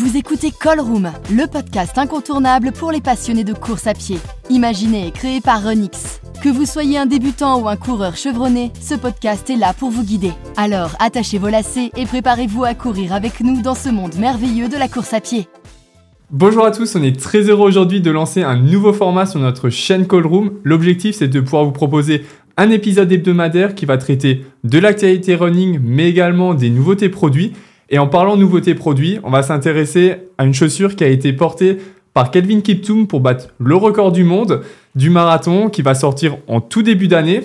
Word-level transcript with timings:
Vous 0.00 0.16
écoutez 0.16 0.50
Call 0.50 0.80
Room, 0.80 1.12
le 1.30 1.46
podcast 1.46 1.98
incontournable 1.98 2.72
pour 2.72 2.90
les 2.90 3.02
passionnés 3.02 3.44
de 3.44 3.52
course 3.52 3.86
à 3.86 3.92
pied. 3.92 4.16
Imaginé 4.48 5.06
et 5.06 5.10
créé 5.10 5.42
par 5.42 5.62
Renix. 5.62 6.22
Que 6.42 6.48
vous 6.48 6.64
soyez 6.64 6.96
un 6.96 7.04
débutant 7.04 7.60
ou 7.60 7.68
un 7.68 7.76
coureur 7.76 8.16
chevronné, 8.16 8.72
ce 8.80 8.94
podcast 8.94 9.50
est 9.50 9.56
là 9.56 9.74
pour 9.74 9.90
vous 9.90 10.02
guider. 10.02 10.32
Alors 10.56 10.96
attachez 11.00 11.36
vos 11.36 11.50
lacets 11.50 11.90
et 11.98 12.06
préparez-vous 12.06 12.64
à 12.64 12.72
courir 12.72 13.12
avec 13.12 13.40
nous 13.40 13.60
dans 13.60 13.74
ce 13.74 13.90
monde 13.90 14.14
merveilleux 14.14 14.70
de 14.70 14.78
la 14.78 14.88
course 14.88 15.12
à 15.12 15.20
pied. 15.20 15.48
Bonjour 16.30 16.64
à 16.64 16.70
tous, 16.70 16.96
on 16.96 17.02
est 17.02 17.20
très 17.20 17.50
heureux 17.50 17.68
aujourd'hui 17.68 18.00
de 18.00 18.10
lancer 18.10 18.42
un 18.42 18.56
nouveau 18.56 18.94
format 18.94 19.26
sur 19.26 19.38
notre 19.38 19.68
chaîne 19.68 20.06
Call 20.06 20.26
Room. 20.26 20.52
L'objectif 20.64 21.16
c'est 21.16 21.28
de 21.28 21.40
pouvoir 21.40 21.66
vous 21.66 21.72
proposer 21.72 22.24
un 22.56 22.70
épisode 22.70 23.12
hebdomadaire 23.12 23.74
qui 23.74 23.84
va 23.84 23.98
traiter 23.98 24.46
de 24.64 24.78
l'actualité 24.78 25.34
running 25.34 25.78
mais 25.82 26.08
également 26.08 26.54
des 26.54 26.70
nouveautés 26.70 27.10
produits. 27.10 27.52
Et 27.90 27.98
en 27.98 28.06
parlant 28.06 28.36
nouveautés 28.36 28.76
produits, 28.76 29.18
on 29.24 29.30
va 29.30 29.42
s'intéresser 29.42 30.14
à 30.38 30.44
une 30.44 30.54
chaussure 30.54 30.94
qui 30.94 31.02
a 31.02 31.08
été 31.08 31.32
portée 31.32 31.78
par 32.14 32.30
Kelvin 32.30 32.60
Kiptoum 32.60 33.08
pour 33.08 33.20
battre 33.20 33.48
le 33.58 33.74
record 33.74 34.12
du 34.12 34.22
monde 34.22 34.62
du 34.94 35.10
marathon 35.10 35.68
qui 35.68 35.82
va 35.82 35.94
sortir 35.94 36.38
en 36.46 36.60
tout 36.60 36.82
début 36.82 37.08
d'année. 37.08 37.42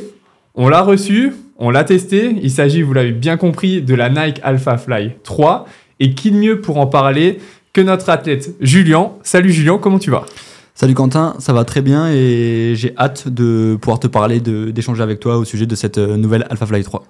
On 0.53 0.69
l'a 0.69 0.81
reçu, 0.81 1.33
on 1.57 1.71
l'a 1.71 1.83
testé. 1.83 2.35
Il 2.41 2.51
s'agit, 2.51 2.83
vous 2.83 2.93
l'avez 2.93 3.11
bien 3.11 3.37
compris, 3.37 3.81
de 3.81 3.95
la 3.95 4.09
Nike 4.09 4.39
Alpha 4.43 4.77
Fly 4.77 5.13
3. 5.23 5.65
Et 5.99 6.13
qui 6.13 6.29
de 6.29 6.37
mieux 6.37 6.61
pour 6.61 6.77
en 6.77 6.87
parler 6.87 7.39
que 7.73 7.81
notre 7.81 8.09
athlète 8.09 8.55
Julien. 8.59 9.13
Salut 9.23 9.51
Julien, 9.51 9.79
comment 9.79 9.99
tu 9.99 10.11
vas? 10.11 10.25
Salut 10.75 10.93
Quentin, 10.93 11.35
ça 11.39 11.53
va 11.53 11.63
très 11.63 11.81
bien 11.81 12.09
et 12.11 12.73
j'ai 12.75 12.93
hâte 12.97 13.29
de 13.29 13.77
pouvoir 13.79 13.97
te 13.97 14.07
parler, 14.07 14.41
d'échanger 14.41 15.01
avec 15.01 15.21
toi 15.21 15.37
au 15.37 15.45
sujet 15.45 15.65
de 15.65 15.73
cette 15.73 15.97
euh, 15.97 16.17
nouvelle 16.17 16.45
Alpha 16.49 16.65
Fly 16.65 16.83
3. 16.83 17.03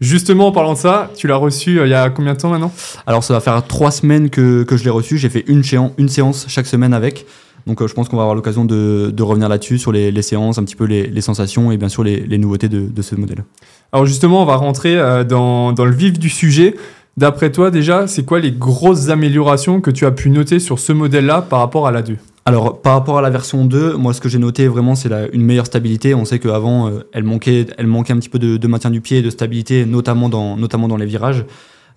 Justement, 0.00 0.48
en 0.48 0.52
parlant 0.52 0.74
de 0.74 0.78
ça, 0.78 1.10
tu 1.16 1.26
l'as 1.26 1.36
reçu 1.36 1.80
euh, 1.80 1.86
il 1.86 1.90
y 1.90 1.94
a 1.94 2.10
combien 2.10 2.34
de 2.34 2.38
temps 2.38 2.50
maintenant? 2.50 2.72
Alors 3.06 3.24
ça 3.24 3.32
va 3.32 3.40
faire 3.40 3.66
trois 3.66 3.90
semaines 3.90 4.28
que, 4.28 4.62
que 4.62 4.76
je 4.76 4.84
l'ai 4.84 4.90
reçu, 4.90 5.16
j'ai 5.16 5.30
fait 5.30 5.44
une, 5.46 5.62
une 5.96 6.08
séance 6.08 6.46
chaque 6.48 6.66
semaine 6.66 6.92
avec. 6.92 7.26
Donc 7.66 7.80
euh, 7.80 7.88
je 7.88 7.94
pense 7.94 8.08
qu'on 8.08 8.16
va 8.16 8.22
avoir 8.22 8.36
l'occasion 8.36 8.64
de, 8.64 9.10
de, 9.12 9.22
revenir 9.22 9.48
là-dessus, 9.48 9.78
sur 9.78 9.92
les, 9.92 10.10
les, 10.10 10.22
séances, 10.22 10.58
un 10.58 10.64
petit 10.64 10.76
peu 10.76 10.84
les, 10.84 11.06
les 11.06 11.20
sensations 11.20 11.72
et 11.72 11.78
bien 11.78 11.88
sûr 11.88 12.04
les, 12.04 12.20
les 12.20 12.38
nouveautés 12.38 12.68
de, 12.68 12.86
de, 12.86 13.02
ce 13.02 13.14
modèle. 13.14 13.44
Alors 13.92 14.06
justement, 14.06 14.42
on 14.42 14.44
va 14.44 14.56
rentrer 14.56 14.98
euh, 14.98 15.24
dans, 15.24 15.72
dans, 15.72 15.84
le 15.84 15.94
vif 15.94 16.18
du 16.18 16.28
sujet. 16.28 16.76
D'après 17.16 17.50
toi 17.50 17.70
déjà, 17.70 18.06
c'est 18.06 18.24
quoi 18.24 18.38
les 18.38 18.52
grosses 18.52 19.08
améliorations 19.08 19.80
que 19.80 19.90
tu 19.90 20.04
as 20.04 20.12
pu 20.12 20.28
noter 20.28 20.58
sur 20.60 20.78
ce 20.78 20.92
modèle-là 20.92 21.40
par 21.40 21.60
rapport 21.60 21.86
à 21.86 21.90
la 21.90 22.02
2 22.02 22.18
alors, 22.46 22.80
par 22.80 22.92
rapport 22.92 23.18
à 23.18 23.22
la 23.22 23.30
version 23.30 23.64
2, 23.64 23.96
moi, 23.96 24.14
ce 24.14 24.20
que 24.20 24.28
j'ai 24.28 24.38
noté 24.38 24.68
vraiment, 24.68 24.94
c'est 24.94 25.10
une 25.32 25.42
meilleure 25.42 25.66
stabilité. 25.66 26.14
On 26.14 26.24
sait 26.24 26.38
qu'avant, 26.38 26.88
euh, 26.88 27.00
elle, 27.12 27.24
manquait, 27.24 27.66
elle 27.76 27.88
manquait 27.88 28.12
un 28.12 28.18
petit 28.18 28.28
peu 28.28 28.38
de, 28.38 28.56
de, 28.56 28.68
maintien 28.68 28.90
du 28.90 29.00
pied 29.00 29.18
et 29.18 29.22
de 29.22 29.30
stabilité, 29.30 29.84
notamment 29.84 30.28
dans, 30.28 30.56
notamment 30.56 30.86
dans 30.86 30.96
les 30.96 31.06
virages. 31.06 31.44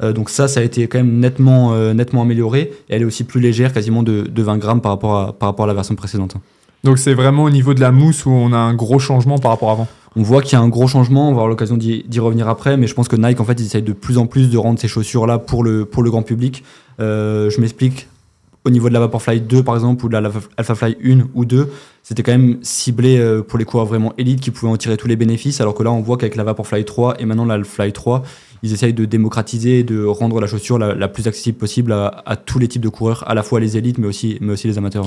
Euh, 0.02 0.11
donc 0.11 0.31
ça, 0.31 0.47
ça 0.47 0.59
a 0.61 0.64
été 0.64 0.88
quand 0.88 0.97
même 0.97 1.19
nettement, 1.19 1.73
euh, 1.73 1.94
nettement 1.94 2.23
amélioré. 2.23 2.72
Et 2.89 2.95
elle 2.95 3.03
est 3.03 3.06
aussi 3.06 3.25
plus 3.25 3.39
légère, 3.39 3.73
quasiment 3.73 4.02
de, 4.02 4.23
de 4.23 4.44
20 4.44 4.58
grammes 4.58 4.81
par 4.81 4.94
rapport, 4.94 5.17
à, 5.17 5.33
par 5.33 5.50
rapport 5.50 5.66
à 5.66 5.67
la 5.67 5.75
version 5.75 5.94
précédente. 5.94 6.36
Donc 6.84 6.97
c'est 6.97 7.13
vraiment 7.13 7.44
au 7.44 7.50
niveau 7.52 7.75
de 7.75 7.81
la 7.81 7.91
mousse 7.91 8.25
où 8.25 8.31
on 8.31 8.52
a 8.52 8.58
un 8.58 8.73
gros 8.73 9.00
changement 9.00 9.38
par 9.38 9.52
rapport 9.52 9.69
à 9.69 9.73
avant 9.73 9.88
on 10.16 10.23
voit 10.23 10.41
qu'il 10.41 10.53
y 10.53 10.56
a 10.56 10.63
un 10.63 10.69
gros 10.69 10.88
changement, 10.88 11.30
on 11.30 11.31
va 11.31 11.38
avoir 11.38 11.47
l'occasion 11.47 11.78
d'y 11.78 12.19
revenir 12.19 12.47
après, 12.47 12.78
mais 12.78 12.88
je 12.88 12.94
pense 12.94 13.08
que 13.08 13.16
Nike, 13.16 13.39
en 13.39 13.45
fait, 13.45 13.59
ils 13.59 13.66
essayent 13.66 13.84
de 13.84 13.94
plus 13.94 14.17
en 14.17 14.25
plus 14.25 14.50
de 14.50 14.58
rendre 14.58 14.80
ces 14.80 14.88
chaussures-là 14.88 15.38
pour 15.38 15.63
le, 15.63 15.86
pour 15.86 16.03
le 16.03 16.09
grand 16.09 16.23
public. 16.23 16.63
Euh, 17.00 17.50
je 17.50 17.61
m'explique, 17.61 18.08
au 18.65 18.69
niveau 18.69 18.89
de 18.89 18.93
la 18.93 18.99
Vaporfly 18.99 19.41
2 19.41 19.63
par 19.63 19.75
exemple 19.75 20.05
ou 20.05 20.09
de 20.09 20.17
la 20.17 20.31
Alphafly 20.57 20.97
1 21.03 21.29
ou 21.33 21.45
2, 21.45 21.69
c'était 22.03 22.23
quand 22.23 22.31
même 22.31 22.59
ciblé 22.61 23.17
euh, 23.17 23.41
pour 23.41 23.57
les 23.57 23.66
coureurs 23.66 23.85
vraiment 23.85 24.13
élites 24.17 24.41
qui 24.41 24.51
pouvaient 24.51 24.71
en 24.71 24.77
tirer 24.77 24.97
tous 24.97 25.07
les 25.07 25.16
bénéfices, 25.16 25.61
alors 25.61 25.73
que 25.73 25.83
là 25.83 25.91
on 25.91 26.01
voit 26.01 26.17
qu'avec 26.17 26.35
la 26.35 26.43
Vaporfly 26.43 26.83
3 26.85 27.21
et 27.21 27.25
maintenant 27.25 27.45
la 27.45 27.63
Fly 27.63 27.93
3, 27.93 28.23
ils 28.63 28.73
essayent 28.73 28.93
de 28.93 29.05
démocratiser 29.05 29.79
et 29.79 29.83
de 29.83 30.03
rendre 30.03 30.41
la 30.41 30.47
chaussure 30.47 30.77
la, 30.77 31.07
plus 31.07 31.27
accessible 31.27 31.57
possible 31.57 31.93
à, 31.93 32.35
tous 32.35 32.59
les 32.59 32.67
types 32.67 32.81
de 32.81 32.89
coureurs, 32.89 33.23
à 33.27 33.33
la 33.33 33.43
fois 33.43 33.59
les 33.59 33.77
élites 33.77 33.97
mais 33.97 34.07
aussi, 34.07 34.38
mais 34.41 34.53
aussi 34.53 34.67
les 34.67 34.77
amateurs. 34.77 35.05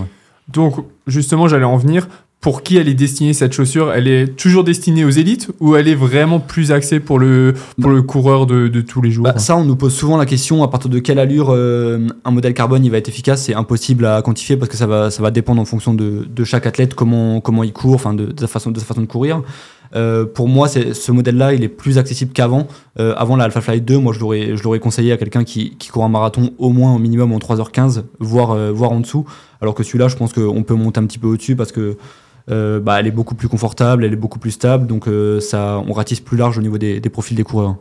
Donc 0.48 0.76
justement 1.06 1.48
j'allais 1.48 1.64
en 1.64 1.76
venir, 1.76 2.08
pour 2.42 2.64
qui 2.64 2.76
elle 2.76 2.88
est 2.88 2.94
destinée 2.94 3.32
cette 3.34 3.52
chaussure 3.52 3.92
Elle 3.92 4.08
est 4.08 4.36
toujours 4.36 4.64
destinée 4.64 5.04
aux 5.04 5.10
élites 5.10 5.50
ou 5.60 5.76
elle 5.76 5.86
est 5.86 5.94
vraiment 5.94 6.40
plus 6.40 6.72
axée 6.72 6.98
pour 6.98 7.20
le, 7.20 7.54
pour 7.80 7.90
le 7.90 8.02
coureur 8.02 8.46
de, 8.46 8.66
de 8.66 8.80
tous 8.80 9.00
les 9.00 9.12
jours? 9.12 9.24
Bah, 9.24 9.38
Ça, 9.38 9.56
on 9.56 9.64
nous 9.64 9.76
pose 9.76 9.94
souvent 9.94 10.16
la 10.16 10.26
question 10.26 10.64
à 10.64 10.68
partir 10.68 10.90
de 10.90 10.98
quelle 10.98 11.20
allure 11.20 11.50
euh, 11.50 12.08
un 12.24 12.30
modèle 12.32 12.52
carbone 12.52 12.84
il 12.84 12.90
va 12.90 12.98
être 12.98 13.08
efficace? 13.08 13.44
C'est 13.44 13.54
impossible 13.54 14.04
à 14.06 14.20
quantifier 14.22 14.56
parce 14.56 14.68
que 14.68 14.76
ça 14.76 14.88
va, 14.88 15.12
ça 15.12 15.22
va 15.22 15.30
dépendre 15.30 15.62
en 15.62 15.64
fonction 15.64 15.94
de, 15.94 16.26
de 16.28 16.44
chaque 16.44 16.66
athlète, 16.66 16.94
comment, 16.94 17.40
comment 17.40 17.62
il 17.62 17.72
court, 17.72 17.94
enfin 17.94 18.12
de, 18.12 18.34
sa 18.36 18.48
façon, 18.48 18.72
de 18.72 18.80
façon 18.80 19.02
de 19.02 19.06
courir. 19.06 19.42
Euh, 19.94 20.26
pour 20.26 20.48
moi, 20.48 20.66
ce 20.66 21.12
modèle-là, 21.12 21.54
il 21.54 21.62
est 21.62 21.68
plus 21.68 21.96
accessible 21.96 22.32
qu'avant. 22.32 22.66
Euh, 22.98 23.14
avant 23.18 23.36
la 23.36 23.44
Alpha 23.44 23.60
Flight 23.60 23.84
2, 23.84 23.98
moi, 23.98 24.12
je 24.12 24.18
l'aurais, 24.18 24.80
conseillé 24.80 25.12
à 25.12 25.16
quelqu'un 25.16 25.44
qui, 25.44 25.76
qui, 25.76 25.90
court 25.90 26.04
un 26.04 26.08
marathon 26.08 26.50
au 26.58 26.70
moins 26.70 26.92
au 26.92 26.98
minimum 26.98 27.32
en 27.32 27.38
3h15, 27.38 28.02
voire, 28.18 28.72
voire 28.72 28.90
en 28.90 28.98
dessous. 28.98 29.26
Alors 29.60 29.76
que 29.76 29.84
celui-là, 29.84 30.08
je 30.08 30.16
pense 30.16 30.32
qu'on 30.32 30.64
peut 30.64 30.74
monter 30.74 30.98
un 30.98 31.04
petit 31.04 31.20
peu 31.20 31.28
au-dessus 31.28 31.54
parce 31.54 31.70
que 31.70 31.96
euh, 32.50 32.80
bah, 32.80 32.98
elle 32.98 33.06
est 33.06 33.12
beaucoup 33.12 33.34
plus 33.34 33.48
confortable, 33.48 34.04
elle 34.04 34.12
est 34.12 34.16
beaucoup 34.16 34.38
plus 34.38 34.50
stable, 34.50 34.86
donc 34.86 35.06
euh, 35.06 35.40
ça, 35.40 35.82
on 35.86 35.92
ratisse 35.92 36.20
plus 36.20 36.36
large 36.36 36.58
au 36.58 36.62
niveau 36.62 36.78
des, 36.78 37.00
des, 37.00 37.10
profils 37.10 37.36
des 37.36 37.44
coureurs. 37.44 37.76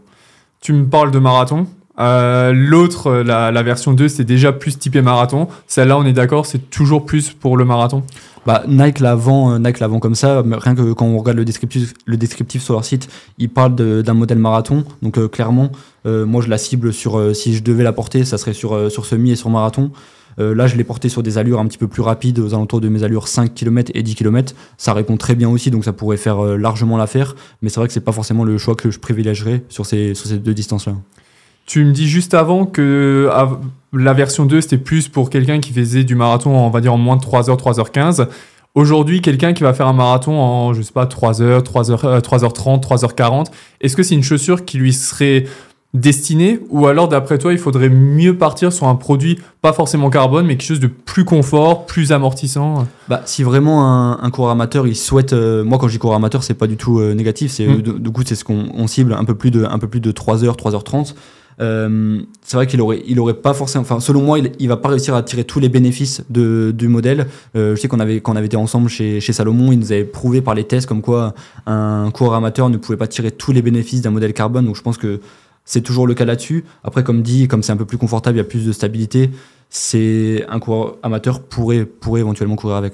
Tu 0.59 0.73
me 0.73 0.85
parles 0.85 1.11
de 1.11 1.19
marathon. 1.19 1.67
Euh, 1.99 2.53
L'autre, 2.53 3.11
la, 3.11 3.51
la, 3.51 3.63
version 3.63 3.93
2, 3.93 4.07
c'est 4.07 4.23
déjà 4.23 4.51
plus 4.51 4.77
typé 4.77 5.01
marathon. 5.01 5.47
Celle-là, 5.67 5.97
on 5.97 6.05
est 6.05 6.13
d'accord, 6.13 6.45
c'est 6.45 6.69
toujours 6.69 7.05
plus 7.05 7.31
pour 7.31 7.57
le 7.57 7.65
marathon? 7.65 8.03
Bah, 8.45 8.63
Nike 8.67 8.99
l'avant 8.99 9.59
Nike 9.59 9.79
l'avant 9.79 9.99
comme 9.99 10.15
ça. 10.15 10.41
Rien 10.43 10.73
que 10.73 10.93
quand 10.93 11.05
on 11.05 11.19
regarde 11.19 11.37
le 11.37 11.45
descriptif, 11.45 11.93
le 12.05 12.17
descriptif 12.17 12.63
sur 12.63 12.73
leur 12.73 12.83
site, 12.83 13.07
ils 13.37 13.49
parlent 13.49 13.75
d'un 13.75 14.13
modèle 14.15 14.39
marathon. 14.39 14.83
Donc 15.03 15.29
clairement, 15.29 15.69
moi 16.05 16.41
je 16.41 16.49
la 16.49 16.57
cible 16.57 16.91
sur 16.91 17.35
si 17.35 17.53
je 17.53 17.61
devais 17.61 17.83
la 17.83 17.93
porter, 17.93 18.25
ça 18.25 18.39
serait 18.39 18.53
sur 18.53 18.89
sur 18.91 19.05
semi 19.05 19.29
et 19.29 19.35
sur 19.35 19.51
marathon. 19.51 19.91
Euh, 20.39 20.55
là, 20.55 20.67
je 20.67 20.75
l'ai 20.75 20.83
porté 20.83 21.09
sur 21.09 21.23
des 21.23 21.37
allures 21.37 21.59
un 21.59 21.65
petit 21.67 21.77
peu 21.77 21.87
plus 21.87 22.01
rapides, 22.01 22.39
aux 22.39 22.53
alentours 22.53 22.81
de 22.81 22.89
mes 22.89 23.03
allures 23.03 23.27
5 23.27 23.53
km 23.53 23.91
et 23.93 24.03
10 24.03 24.15
km. 24.15 24.53
Ça 24.77 24.93
répond 24.93 25.17
très 25.17 25.35
bien 25.35 25.49
aussi, 25.49 25.71
donc 25.71 25.85
ça 25.85 25.93
pourrait 25.93 26.17
faire 26.17 26.43
euh, 26.43 26.57
largement 26.57 26.97
l'affaire. 26.97 27.35
Mais 27.61 27.69
c'est 27.69 27.79
vrai 27.79 27.87
que 27.87 27.93
c'est 27.93 28.01
pas 28.01 28.11
forcément 28.11 28.43
le 28.43 28.57
choix 28.57 28.75
que 28.75 28.91
je 28.91 28.99
privilégierais 28.99 29.63
sur 29.69 29.85
ces, 29.85 30.13
deux 30.37 30.53
distances-là. 30.53 30.93
Tu 31.65 31.85
me 31.85 31.91
dis 31.91 32.07
juste 32.07 32.33
avant 32.33 32.65
que 32.65 33.29
la 33.93 34.13
version 34.13 34.45
2, 34.45 34.61
c'était 34.61 34.77
plus 34.77 35.07
pour 35.07 35.29
quelqu'un 35.29 35.59
qui 35.59 35.71
faisait 35.71 36.03
du 36.03 36.15
marathon, 36.15 36.49
on 36.49 36.69
va 36.69 36.81
dire 36.81 36.93
en 36.93 36.97
moins 36.97 37.15
de 37.15 37.21
3h, 37.21 37.57
3h15. 37.57 38.27
Aujourd'hui, 38.73 39.21
quelqu'un 39.21 39.53
qui 39.53 39.63
va 39.63 39.73
faire 39.73 39.87
un 39.87 39.93
marathon 39.93 40.39
en, 40.39 40.73
je 40.73 40.81
sais 40.81 40.93
pas, 40.93 41.05
3h, 41.05 41.61
3h, 41.61 42.21
3h30, 42.21 42.81
3h40, 42.81 43.47
est-ce 43.81 43.97
que 43.97 44.03
c'est 44.03 44.15
une 44.15 44.23
chaussure 44.23 44.63
qui 44.63 44.77
lui 44.77 44.93
serait 44.93 45.45
destiné 45.93 46.59
ou 46.69 46.87
alors 46.87 47.09
d'après 47.09 47.37
toi 47.37 47.51
il 47.51 47.59
faudrait 47.59 47.89
mieux 47.89 48.37
partir 48.37 48.71
sur 48.71 48.87
un 48.87 48.95
produit 48.95 49.39
pas 49.61 49.73
forcément 49.73 50.09
carbone 50.09 50.45
mais 50.45 50.55
quelque 50.55 50.67
chose 50.67 50.79
de 50.79 50.87
plus 50.87 51.25
confort, 51.25 51.85
plus 51.85 52.13
amortissant? 52.13 52.87
Bah 53.09 53.21
si 53.25 53.43
vraiment 53.43 53.85
un, 53.85 54.19
un 54.21 54.29
coureur 54.29 54.51
amateur 54.51 54.87
il 54.87 54.95
souhaite 54.95 55.33
euh, 55.33 55.63
moi 55.63 55.77
quand 55.77 55.87
je 55.87 55.93
dis 55.93 55.99
coureur 55.99 56.15
amateur 56.15 56.43
c'est 56.43 56.53
pas 56.53 56.67
du 56.67 56.77
tout 56.77 56.99
euh, 56.99 57.13
négatif 57.13 57.51
c'est 57.51 57.67
mm. 57.67 57.99
du 57.99 58.11
coup 58.11 58.21
c'est 58.25 58.35
ce 58.35 58.45
qu'on 58.45 58.87
cible 58.87 59.13
un 59.13 59.25
peu 59.25 59.35
plus 59.35 59.51
de 59.51 59.65
un 59.65 59.79
peu 59.79 59.87
plus 59.87 59.99
de 59.99 60.11
3 60.11 60.45
heures 60.45 60.55
3h30 60.55 61.13
euh, 61.61 62.21
c'est 62.41 62.57
vrai 62.57 62.65
qu'il 62.65 62.81
aurait, 62.81 63.03
il 63.05 63.19
aurait 63.19 63.35
pas 63.35 63.53
forcément, 63.53 63.83
enfin, 63.83 63.99
selon 63.99 64.21
moi, 64.21 64.39
il, 64.39 64.51
il, 64.59 64.67
va 64.67 64.77
pas 64.77 64.89
réussir 64.89 65.15
à 65.15 65.21
tirer 65.21 65.43
tous 65.43 65.59
les 65.59 65.69
bénéfices 65.69 66.23
de, 66.29 66.73
du 66.75 66.87
modèle. 66.87 67.27
Euh, 67.55 67.75
je 67.75 67.81
sais 67.81 67.87
qu'on 67.87 67.99
avait, 67.99 68.19
quand 68.19 68.33
on 68.33 68.35
avait 68.35 68.47
été 68.47 68.57
ensemble 68.57 68.89
chez, 68.89 69.19
chez 69.19 69.33
Salomon, 69.33 69.71
il 69.71 69.79
nous 69.79 69.91
avait 69.91 70.03
prouvé 70.03 70.41
par 70.41 70.55
les 70.55 70.63
tests 70.63 70.87
comme 70.87 71.01
quoi 71.01 71.33
un 71.67 72.09
coureur 72.11 72.33
amateur 72.33 72.69
ne 72.69 72.77
pouvait 72.77 72.97
pas 72.97 73.07
tirer 73.07 73.31
tous 73.31 73.51
les 73.51 73.61
bénéfices 73.61 74.01
d'un 74.01 74.11
modèle 74.11 74.33
carbone. 74.33 74.65
Donc, 74.65 74.75
je 74.75 74.81
pense 74.81 74.97
que 74.97 75.19
c'est 75.65 75.81
toujours 75.81 76.07
le 76.07 76.13
cas 76.13 76.25
là-dessus. 76.25 76.65
Après, 76.83 77.03
comme 77.03 77.21
dit, 77.21 77.47
comme 77.47 77.63
c'est 77.63 77.71
un 77.71 77.77
peu 77.77 77.85
plus 77.85 77.97
confortable, 77.97 78.37
il 78.37 78.39
y 78.39 78.41
a 78.41 78.45
plus 78.45 78.65
de 78.65 78.71
stabilité. 78.71 79.29
C'est 79.69 80.45
un 80.49 80.59
coureur 80.59 80.97
amateur 81.03 81.41
pourrait, 81.41 81.85
pourrait 81.85 82.21
éventuellement 82.21 82.55
courir 82.55 82.75
avec. 82.75 82.93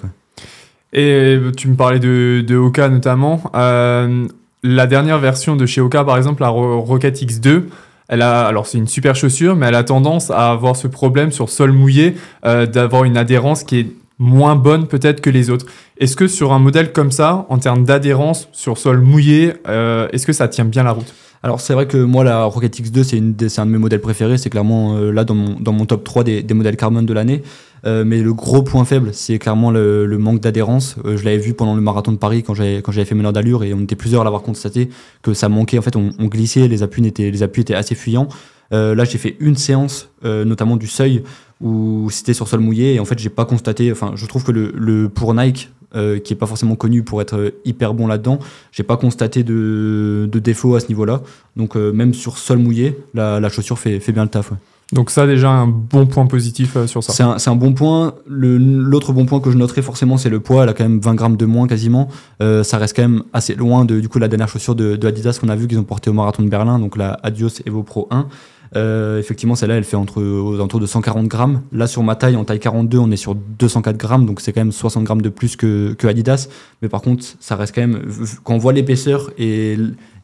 Et 0.94 1.38
tu 1.56 1.68
me 1.68 1.76
parlais 1.76 2.00
de, 2.00 2.44
de 2.46 2.56
Oka 2.56 2.90
notamment. 2.90 3.42
Euh, 3.56 4.28
la 4.64 4.88
dernière 4.88 5.20
version 5.20 5.56
de 5.56 5.66
chez 5.66 5.82
Oka, 5.82 6.04
par 6.04 6.18
exemple, 6.18 6.42
la 6.42 6.50
Rocket 6.50 7.22
X2, 7.22 7.64
elle 8.10 8.22
a, 8.22 8.46
alors 8.46 8.68
c'est 8.68 8.78
une 8.78 8.88
super 8.88 9.16
chaussure, 9.16 9.56
mais 9.56 9.68
elle 9.68 9.76
a 9.76 9.84
tendance 9.84 10.32
à 10.32 10.52
avoir 10.52 10.76
ce 10.76 10.88
problème 10.88 11.32
sur 11.32 11.50
sol 11.50 11.72
mouillé, 11.72 12.16
euh, 12.46 12.66
d'avoir 12.66 13.04
une 13.04 13.18
adhérence 13.18 13.64
qui 13.64 13.80
est 13.80 13.88
moins 14.20 14.56
bonne 14.56 14.88
peut-être 14.88 15.22
que 15.22 15.30
les 15.30 15.50
autres. 15.50 15.66
Est-ce 15.98 16.16
que 16.16 16.28
sur 16.28 16.54
un 16.54 16.60
modèle 16.60 16.92
comme 16.92 17.12
ça, 17.12 17.46
en 17.50 17.58
termes 17.58 17.84
d'adhérence 17.84 18.50
sur 18.52 18.78
sol 18.78 19.00
mouillé, 19.00 19.54
euh, 19.68 20.08
est-ce 20.12 20.26
que 20.26 20.34
ça 20.34 20.48
tient 20.48 20.66
bien 20.66 20.84
la 20.84 20.92
route? 20.92 21.14
Alors 21.44 21.62
c'est 21.62 21.74
vrai 21.74 21.88
que 21.88 21.98
moi 21.98 22.24
la 22.24 22.46
Rocket 22.46 22.76
X2 22.76 23.04
c'est 23.04 23.62
un 23.62 23.66
de 23.68 23.72
mes 23.72 23.78
modèles 23.78 24.02
préférés, 24.02 24.40
c'est 24.40 24.50
clairement 24.50 24.98
euh, 24.98 25.12
là 25.12 25.24
dans 25.24 25.36
mon, 25.36 25.60
dans 25.60 25.72
mon 25.72 25.86
top 25.86 26.04
3 26.04 26.24
des, 26.24 26.42
des 26.42 26.54
modèles 26.56 26.78
carbone 26.78 27.06
de 27.06 27.14
l'année. 27.14 27.44
Euh, 27.86 28.04
mais 28.04 28.22
le 28.22 28.34
gros 28.34 28.64
point 28.64 28.86
faible 28.86 29.12
c'est 29.14 29.38
clairement 29.38 29.70
le, 29.70 30.08
manque 30.18 30.42
d'adhérence. 30.42 30.96
Je 31.06 31.24
l'avais 31.24 31.38
vu 31.38 31.54
pendant 31.54 31.76
le 31.76 31.82
marathon 31.82 32.12
de 32.12 32.18
Paris 32.18 32.42
quand 32.42 32.56
j'avais 32.56 33.06
fait 33.06 33.14
meneur 33.14 33.34
d'allure 33.34 33.64
et 33.64 33.74
on 33.76 33.82
était 33.82 33.96
plusieurs 33.96 34.22
à 34.22 34.24
l'avoir 34.24 34.42
constaté 34.42 34.90
que 35.22 35.36
ça 35.36 35.48
manquait. 35.48 35.78
En 35.78 35.84
fait 35.84 35.96
on, 35.96 36.10
on 36.18 36.26
glissait, 36.26 36.68
les 36.68 36.82
appuis 36.82 37.06
étaient 37.06 37.30
les 37.30 37.44
appuis 37.44 37.62
étaient 37.62 37.76
assez 37.76 37.94
fuyants. 37.94 38.28
là 38.72 39.04
j'ai 39.06 39.20
fait 39.20 39.38
une 39.40 39.56
séance 39.56 40.10
notamment 40.24 40.76
du 40.76 40.88
seuil 40.88 41.22
où 41.62 42.10
c'était 42.12 42.34
sur 42.34 42.48
sol 42.48 42.60
mouillé 42.60 42.96
et 42.96 43.00
en 43.00 43.06
fait 43.06 43.20
j'ai 43.20 43.30
pas 43.30 43.46
constaté. 43.46 43.92
Enfin 43.92 44.12
je 44.16 44.26
trouve 44.26 44.44
que 44.44 44.52
le, 44.52 44.72
le 44.76 45.10
pour 45.10 45.34
Nike 45.34 45.70
euh, 45.96 46.20
qui 46.20 46.34
est 46.34 46.36
pas 46.36 46.48
forcément 46.48 46.76
connu 46.76 47.02
pour 47.02 47.22
être 47.22 47.38
euh, 47.38 47.52
hyper 47.64 47.94
bon 47.94 48.08
là-dedans. 48.08 48.40
J'ai 48.74 48.84
pas 48.84 48.98
constaté 48.98 49.44
de, 49.44 50.28
de 50.30 50.40
défaut 50.40 50.76
à 50.76 50.82
ce 50.82 50.90
niveau-là. 50.90 51.22
Donc 51.56 51.78
euh, 51.78 51.94
même 51.94 52.14
sur 52.14 52.38
sol 52.38 52.58
mouillé, 52.58 52.98
la, 53.14 53.40
la 53.40 53.48
chaussure 53.48 53.80
fait, 53.80 54.02
fait, 54.02 54.12
bien 54.12 54.24
le 54.24 54.30
taf. 54.30 54.52
Donc 54.92 55.10
ça 55.10 55.26
déjà 55.26 55.50
un 55.50 55.66
bon 55.66 56.06
point 56.06 56.26
positif 56.26 56.78
sur 56.88 57.02
ça. 57.04 57.14
C'est 57.14 57.24
un, 57.24 57.38
un, 57.54 57.56
bon 57.56 57.72
point. 57.72 58.16
L'autre 58.28 59.14
bon 59.14 59.26
point 59.26 59.40
que 59.40 59.50
je 59.50 59.58
noterai 59.58 59.82
forcément 59.82 60.18
c'est 60.18 60.30
le 60.30 60.42
poids. 60.42 60.64
Elle 60.64 60.70
a 60.70 60.74
quand 60.74 60.84
même 60.84 61.00
20 61.00 61.16
grammes 61.16 61.38
de 61.38 61.46
moins 61.46 61.68
quasiment. 61.68 62.10
ça 62.42 62.78
reste 62.78 62.94
quand 62.94 63.04
même 63.04 63.24
assez 63.32 63.56
loin 63.56 63.86
de 63.86 64.02
du 64.02 64.10
coup 64.10 64.20
la 64.20 64.28
dernière 64.28 64.50
chaussure 64.50 64.76
de, 64.76 64.98
de 64.98 65.08
Adidas 65.08 65.38
qu'on 65.40 65.50
a 65.50 65.56
vu 65.56 65.68
qu'ils 65.68 65.80
ont 65.80 65.84
porté 65.84 66.10
au 66.10 66.14
marathon 66.14 66.44
de 66.44 66.50
Berlin, 66.50 66.80
donc 66.80 66.98
la 66.98 67.18
Adios 67.24 67.62
Evo 67.66 67.84
Pro 67.84 68.10
1. 68.12 68.28
Euh, 68.76 69.20
effectivement, 69.20 69.56
celle-là, 69.56 69.76
elle 69.76 69.84
fait 69.84 69.96
entre, 69.96 70.22
aux 70.22 70.56
alentours 70.56 70.80
de 70.80 70.86
140 70.86 71.28
grammes. 71.28 71.62
Là, 71.72 71.88
sur 71.88 72.04
ma 72.04 72.16
taille, 72.16 72.36
en 72.36 72.44
taille 72.44 72.60
42, 72.60 72.98
on 72.98 73.12
est 73.12 73.18
sur 73.18 73.36
204 73.36 73.98
grammes, 73.98 74.26
donc 74.26 74.42
c'est 74.42 74.54
quand 74.54 74.62
même 74.62 74.72
60 74.72 75.04
grammes 75.04 75.22
de 75.22 75.30
plus 75.30 75.56
que, 75.56 75.94
que, 75.94 76.08
Adidas. 76.08 76.50
Mais 76.82 76.90
par 76.90 77.02
contre, 77.02 77.24
ça 77.40 77.56
reste 77.56 77.74
quand 77.74 77.82
même, 77.82 78.02
quand 78.44 78.54
on 78.54 78.58
voit 78.58 78.74
l'épaisseur 78.74 79.32
et, 79.38 79.78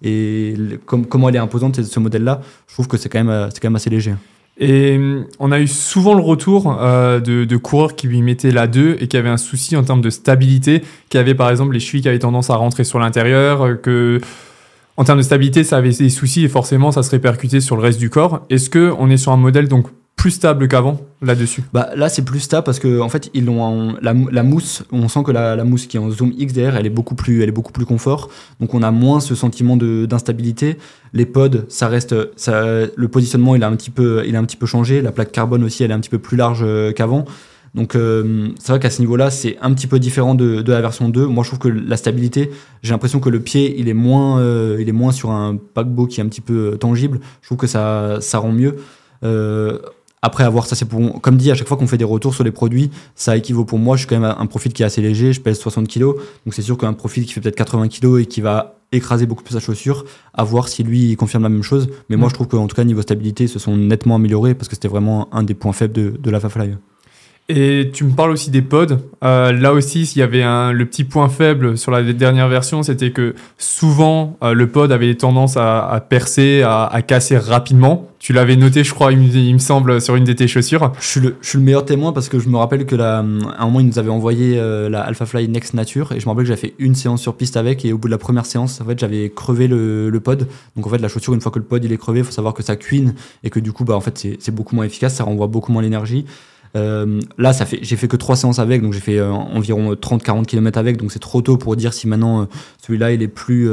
et 0.03 0.55
comment 0.85 1.29
elle 1.29 1.35
est 1.35 1.39
imposante, 1.39 1.81
ce 1.81 1.99
modèle-là, 1.99 2.41
je 2.67 2.73
trouve 2.73 2.87
que 2.87 2.97
c'est 2.97 3.09
quand, 3.09 3.23
même, 3.23 3.49
quand 3.49 3.69
même 3.69 3.75
assez 3.75 3.89
léger. 3.89 4.15
Et 4.59 4.99
on 5.39 5.51
a 5.51 5.59
eu 5.59 5.67
souvent 5.67 6.13
le 6.13 6.21
retour 6.21 6.77
euh, 6.79 7.19
de, 7.19 7.57
coureurs 7.57 7.95
qui 7.95 8.07
lui 8.07 8.21
mettaient 8.21 8.51
la 8.51 8.67
2 8.67 8.97
et 8.99 9.07
qui 9.07 9.17
avaient 9.17 9.29
un 9.29 9.37
souci 9.37 9.75
en 9.75 9.83
termes 9.83 10.01
de 10.01 10.11
stabilité, 10.11 10.83
qui 11.09 11.17
avaient 11.17 11.33
par 11.33 11.49
exemple 11.49 11.73
les 11.73 11.79
chevilles 11.79 12.03
qui 12.03 12.09
avaient 12.09 12.19
tendance 12.19 12.51
à 12.51 12.55
rentrer 12.55 12.83
sur 12.83 12.99
l'intérieur, 12.99 13.81
que 13.81 14.21
en 14.97 15.03
termes 15.03 15.17
de 15.17 15.23
stabilité, 15.23 15.63
ça 15.63 15.77
avait 15.77 15.91
des 15.91 16.09
soucis 16.09 16.43
et 16.43 16.49
forcément, 16.49 16.91
ça 16.91 17.03
se 17.03 17.11
répercutait 17.11 17.61
sur 17.61 17.75
le 17.75 17.81
reste 17.81 17.99
du 17.99 18.09
corps. 18.09 18.45
Est-ce 18.49 18.69
que 18.69 18.93
on 18.99 19.09
est 19.09 19.17
sur 19.17 19.31
un 19.31 19.37
modèle 19.37 19.67
donc 19.67 19.87
plus 20.15 20.31
stable 20.31 20.67
qu'avant 20.67 21.01
là-dessus? 21.21 21.63
Bah 21.73 21.89
là, 21.95 22.09
c'est 22.09 22.21
plus 22.21 22.39
stable 22.39 22.63
parce 22.63 22.79
que 22.79 23.01
en 23.01 23.09
fait, 23.09 23.31
la, 23.33 24.43
mousse. 24.43 24.83
On 24.91 25.07
sent 25.07 25.23
que 25.23 25.31
la, 25.31 25.63
mousse 25.63 25.87
qui 25.87 25.97
est 25.97 25.99
en 25.99 26.11
zoom 26.11 26.31
XDR, 26.31 26.75
elle 26.77 26.85
est 26.85 26.91
beaucoup 26.91 27.15
plus, 27.15 27.41
elle 27.41 27.49
est 27.49 27.53
beaucoup 27.53 27.71
plus 27.71 27.85
confort. 27.85 28.29
Donc 28.59 28.75
on 28.75 28.83
a 28.83 28.91
moins 28.91 29.19
ce 29.19 29.33
sentiment 29.33 29.77
d'instabilité. 29.77 30.77
Les 31.13 31.25
pods, 31.25 31.65
ça 31.69 31.87
reste, 31.87 32.13
le 32.13 33.07
positionnement, 33.07 33.55
il 33.55 33.63
a 33.63 33.67
un 33.67 33.75
petit 33.75 33.89
peu, 33.89 34.23
il 34.27 34.35
a 34.35 34.39
un 34.39 34.45
petit 34.45 34.57
peu 34.57 34.67
changé. 34.67 35.01
La 35.01 35.11
plaque 35.11 35.31
carbone 35.31 35.63
aussi, 35.63 35.83
elle 35.83 35.91
est 35.91 35.95
un 35.95 35.99
petit 35.99 36.09
peu 36.09 36.19
plus 36.19 36.37
large 36.37 36.61
euh, 36.63 36.91
qu'avant. 36.91 37.25
Donc 37.75 37.95
euh, 37.95 38.49
c'est 38.59 38.71
vrai 38.71 38.79
qu'à 38.79 38.89
ce 38.89 38.99
niveau-là, 39.01 39.31
c'est 39.31 39.57
un 39.61 39.73
petit 39.73 39.87
peu 39.87 39.99
différent 39.99 40.35
de, 40.35 40.61
de, 40.61 40.71
la 40.71 40.81
version 40.81 41.09
2. 41.09 41.25
Moi, 41.25 41.43
je 41.43 41.49
trouve 41.49 41.59
que 41.59 41.67
la 41.67 41.97
stabilité, 41.97 42.51
j'ai 42.83 42.91
l'impression 42.91 43.19
que 43.19 43.29
le 43.29 43.39
pied, 43.39 43.79
il 43.79 43.89
est 43.89 43.93
moins, 43.93 44.39
euh, 44.39 44.77
il 44.79 44.89
est 44.89 44.93
moins 44.93 45.11
sur 45.11 45.31
un 45.31 45.57
paquebot 45.57 46.05
qui 46.05 46.19
est 46.19 46.23
un 46.23 46.27
petit 46.27 46.41
peu 46.41 46.73
euh, 46.73 46.77
tangible. 46.77 47.19
Je 47.41 47.47
trouve 47.47 47.57
que 47.57 47.67
ça, 47.67 48.19
ça 48.21 48.37
rend 48.37 48.51
mieux. 48.51 48.77
après 50.21 50.43
avoir 50.43 50.67
ça, 50.67 50.75
c'est 50.75 50.85
pour, 50.85 51.19
comme 51.21 51.37
dit, 51.37 51.49
à 51.49 51.55
chaque 51.55 51.67
fois 51.67 51.75
qu'on 51.75 51.87
fait 51.87 51.97
des 51.97 52.03
retours 52.03 52.33
sur 52.35 52.43
les 52.43 52.51
produits, 52.51 52.91
ça 53.15 53.35
équivaut 53.35 53.65
pour 53.65 53.79
moi. 53.79 53.95
Je 53.95 54.01
suis 54.01 54.07
quand 54.07 54.19
même 54.19 54.35
un 54.37 54.45
profil 54.45 54.71
qui 54.71 54.83
est 54.83 54.85
assez 54.85 55.01
léger. 55.01 55.33
Je 55.33 55.41
pèse 55.41 55.57
60 55.57 55.87
kg, 55.87 56.01
donc 56.45 56.53
c'est 56.53 56.61
sûr 56.61 56.77
qu'un 56.77 56.93
profil 56.93 57.25
qui 57.25 57.33
fait 57.33 57.41
peut-être 57.41 57.55
80 57.55 57.87
kg 57.87 58.19
et 58.19 58.25
qui 58.27 58.41
va 58.41 58.75
écraser 58.91 59.25
beaucoup 59.25 59.43
plus 59.43 59.55
sa 59.55 59.59
chaussure, 59.59 60.05
à 60.35 60.43
voir 60.43 60.67
si 60.67 60.83
lui 60.83 61.09
il 61.09 61.17
confirme 61.17 61.41
la 61.41 61.49
même 61.49 61.63
chose. 61.63 61.89
Mais 62.09 62.15
moi, 62.15 62.29
je 62.29 62.35
trouve 62.35 62.47
qu'en 62.47 62.67
tout 62.67 62.75
cas 62.75 62.83
niveau 62.83 63.01
stabilité, 63.01 63.45
ils 63.45 63.49
se 63.49 63.57
sont 63.57 63.75
nettement 63.75 64.15
améliorés 64.15 64.53
parce 64.53 64.67
que 64.67 64.75
c'était 64.75 64.87
vraiment 64.87 65.33
un 65.33 65.41
des 65.41 65.55
points 65.55 65.73
faibles 65.73 65.93
de, 65.93 66.13
de 66.21 66.29
la 66.29 66.39
Fafly. 66.39 66.75
Et 67.49 67.91
tu 67.93 68.05
me 68.05 68.11
parles 68.11 68.31
aussi 68.31 68.51
des 68.51 68.61
pods. 68.61 68.99
Euh, 69.21 69.51
là 69.51 69.73
aussi, 69.73 70.03
il 70.03 70.19
y 70.19 70.21
avait 70.21 70.43
un, 70.43 70.71
le 70.71 70.85
petit 70.85 71.03
point 71.03 71.27
faible 71.27 71.77
sur 71.77 71.91
la 71.91 72.01
dernière 72.01 72.47
version, 72.47 72.83
c'était 72.83 73.11
que 73.11 73.35
souvent 73.57 74.37
euh, 74.41 74.53
le 74.53 74.67
pod 74.67 74.93
avait 74.93 75.13
tendance 75.15 75.57
à, 75.57 75.85
à 75.85 75.99
percer, 75.99 76.63
à, 76.63 77.01
casser 77.05 77.37
rapidement. 77.37 78.07
Tu 78.17 78.31
l'avais 78.31 78.55
noté, 78.55 78.85
je 78.85 78.93
crois, 78.93 79.11
il 79.11 79.19
me, 79.53 79.59
semble, 79.59 79.99
sur 79.99 80.15
une 80.15 80.23
de 80.23 80.31
tes 80.31 80.47
chaussures. 80.47 80.93
Je 81.01 81.05
suis, 81.05 81.19
le, 81.19 81.59
meilleur 81.59 81.83
témoin 81.83 82.13
parce 82.13 82.29
que 82.29 82.39
je 82.39 82.47
me 82.47 82.55
rappelle 82.55 82.85
que 82.85 82.95
à 82.95 83.19
un 83.19 83.65
moment, 83.65 83.81
ils 83.81 83.87
nous 83.87 83.99
avaient 83.99 84.09
envoyé 84.09 84.57
euh, 84.57 84.89
la 84.89 85.01
Alphafly 85.01 85.49
Next 85.49 85.73
Nature 85.73 86.13
et 86.13 86.21
je 86.21 86.25
me 86.25 86.29
rappelle 86.29 86.45
que 86.45 86.47
j'avais 86.47 86.61
fait 86.61 86.75
une 86.79 86.95
séance 86.95 87.21
sur 87.21 87.35
piste 87.35 87.57
avec 87.57 87.83
et 87.83 87.91
au 87.91 87.97
bout 87.97 88.07
de 88.07 88.13
la 88.13 88.17
première 88.17 88.45
séance, 88.45 88.79
en 88.79 88.85
fait, 88.85 88.97
j'avais 88.97 89.29
crevé 89.29 89.67
le, 89.67 90.09
le, 90.09 90.19
pod. 90.21 90.47
Donc 90.77 90.87
en 90.87 90.89
fait, 90.89 90.99
la 90.99 91.09
chaussure, 91.09 91.33
une 91.33 91.41
fois 91.41 91.51
que 91.51 91.59
le 91.59 91.65
pod 91.65 91.83
il 91.83 91.91
est 91.91 91.97
crevé, 91.97 92.19
il 92.19 92.25
faut 92.25 92.31
savoir 92.31 92.53
que 92.53 92.63
ça 92.63 92.77
cuine 92.77 93.15
et 93.43 93.49
que 93.49 93.59
du 93.59 93.73
coup, 93.73 93.83
bah 93.83 93.97
en 93.97 94.01
fait, 94.01 94.25
c'est 94.39 94.55
beaucoup 94.55 94.77
moins 94.77 94.85
efficace, 94.85 95.15
ça 95.15 95.25
renvoie 95.25 95.47
beaucoup 95.47 95.73
moins 95.73 95.81
l'énergie. 95.81 96.25
Euh, 96.75 97.19
là, 97.37 97.51
j'ai 97.81 97.95
fait 97.95 98.07
que 98.07 98.17
trois 98.17 98.35
séances 98.35 98.59
avec, 98.59 98.81
donc 98.81 98.93
j'ai 98.93 98.99
fait 98.99 99.19
euh, 99.19 99.31
environ 99.31 99.93
30-40 99.93 100.45
km 100.45 100.79
avec, 100.79 100.97
donc 100.97 101.11
c'est 101.11 101.19
trop 101.19 101.41
tôt 101.41 101.57
pour 101.57 101.75
dire 101.75 101.93
si 101.93 102.07
maintenant 102.07 102.41
euh, 102.41 102.45
celui-là 102.81 103.11
il 103.11 103.21
est 103.21 103.27
plus, 103.27 103.69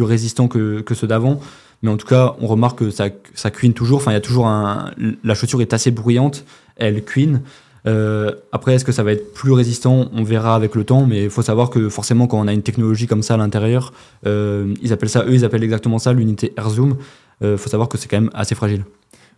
résistant 0.00 0.48
que, 0.48 0.82
ceux 0.92 1.06
d'avant. 1.06 1.40
Mais 1.82 1.90
en 1.90 1.96
tout 1.96 2.06
cas, 2.06 2.36
on 2.40 2.46
remarque 2.46 2.80
que 2.80 2.90
ça, 2.90 3.08
ça 3.34 3.50
cuine 3.50 3.72
toujours. 3.72 3.98
Enfin, 3.98 4.10
il 4.10 4.14
y 4.14 4.18
a 4.18 4.20
toujours 4.20 4.46
un, 4.46 4.90
la 5.24 5.34
chaussure 5.34 5.62
est 5.62 5.72
assez 5.72 5.90
bruyante, 5.90 6.44
elle 6.76 7.02
cuine. 7.02 7.40
Euh, 7.86 8.32
après, 8.52 8.74
est-ce 8.74 8.84
que 8.84 8.92
ça 8.92 9.02
va 9.02 9.12
être 9.12 9.32
plus 9.32 9.52
résistant? 9.52 10.10
On 10.12 10.22
verra 10.22 10.54
avec 10.54 10.74
le 10.74 10.84
temps, 10.84 11.06
mais 11.06 11.24
il 11.24 11.30
faut 11.30 11.42
savoir 11.42 11.70
que 11.70 11.88
forcément, 11.88 12.26
quand 12.26 12.38
on 12.38 12.48
a 12.48 12.52
une 12.52 12.62
technologie 12.62 13.06
comme 13.06 13.22
ça 13.22 13.34
à 13.34 13.36
l'intérieur, 13.36 13.92
euh, 14.26 14.74
ils 14.82 14.92
appellent 14.92 15.08
ça, 15.08 15.24
eux, 15.24 15.34
ils 15.34 15.44
appellent 15.44 15.64
exactement 15.64 15.98
ça 15.98 16.12
l'unité 16.12 16.52
AirZoom. 16.56 16.96
Il 17.40 17.46
euh, 17.46 17.56
faut 17.56 17.70
savoir 17.70 17.88
que 17.88 17.96
c'est 17.96 18.08
quand 18.08 18.20
même 18.20 18.30
assez 18.34 18.54
fragile. 18.54 18.84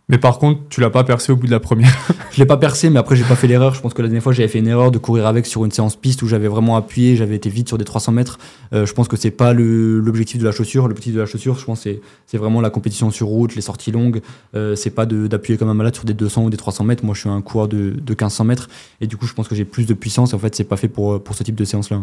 Mais 0.09 0.17
par 0.17 0.37
contre, 0.37 0.59
tu 0.67 0.81
l'as 0.81 0.89
pas 0.89 1.05
percé 1.05 1.31
au 1.31 1.37
bout 1.37 1.47
de 1.47 1.51
la 1.51 1.61
première. 1.61 1.95
je 2.31 2.37
l'ai 2.37 2.45
pas 2.45 2.57
percé, 2.57 2.89
mais 2.89 2.99
après 2.99 3.15
j'ai 3.15 3.23
pas 3.23 3.37
fait 3.37 3.47
l'erreur. 3.47 3.73
Je 3.73 3.81
pense 3.81 3.93
que 3.93 4.01
la 4.01 4.09
dernière 4.09 4.21
fois 4.21 4.33
j'avais 4.33 4.49
fait 4.49 4.59
une 4.59 4.67
erreur 4.67 4.91
de 4.91 4.97
courir 4.97 5.25
avec 5.25 5.45
sur 5.45 5.63
une 5.63 5.71
séance 5.71 5.95
piste 5.95 6.21
où 6.23 6.27
j'avais 6.27 6.49
vraiment 6.49 6.75
appuyé, 6.75 7.15
j'avais 7.15 7.35
été 7.35 7.49
vite 7.49 7.69
sur 7.69 7.77
des 7.77 7.85
300 7.85 8.11
mètres. 8.11 8.37
Euh, 8.73 8.85
je 8.85 8.93
pense 8.93 9.07
que 9.07 9.15
c'est 9.15 9.31
pas 9.31 9.53
l'objectif 9.53 10.39
de 10.39 10.45
la 10.45 10.51
chaussure. 10.51 10.89
L'objectif 10.89 11.13
de 11.13 11.21
la 11.21 11.25
chaussure, 11.25 11.57
je 11.57 11.63
pense, 11.63 11.87
c'est 12.27 12.37
vraiment 12.37 12.59
la 12.59 12.69
compétition 12.69 13.11
sur 13.11 13.27
route, 13.27 13.55
les 13.55 13.61
sorties 13.61 13.91
longues. 13.91 14.21
Euh, 14.55 14.75
c'est 14.75 14.89
pas 14.89 15.05
d'appuyer 15.05 15.57
comme 15.57 15.69
un 15.69 15.73
malade 15.73 15.95
sur 15.95 16.03
des 16.03 16.13
200 16.13 16.43
ou 16.43 16.49
des 16.49 16.57
300 16.57 16.83
mètres. 16.83 17.05
Moi, 17.05 17.15
je 17.15 17.21
suis 17.21 17.29
un 17.29 17.41
coureur 17.41 17.69
de, 17.69 17.91
de 17.91 18.11
1500 18.11 18.43
mètres 18.43 18.67
et 18.99 19.07
du 19.07 19.15
coup, 19.15 19.25
je 19.25 19.33
pense 19.33 19.47
que 19.47 19.55
j'ai 19.55 19.65
plus 19.65 19.85
de 19.85 19.93
puissance. 19.93 20.33
En 20.33 20.39
fait, 20.39 20.53
c'est 20.53 20.65
pas 20.65 20.77
fait 20.77 20.89
pour, 20.89 21.23
pour 21.23 21.35
ce 21.35 21.43
type 21.43 21.55
de 21.55 21.63
séance-là. 21.63 22.01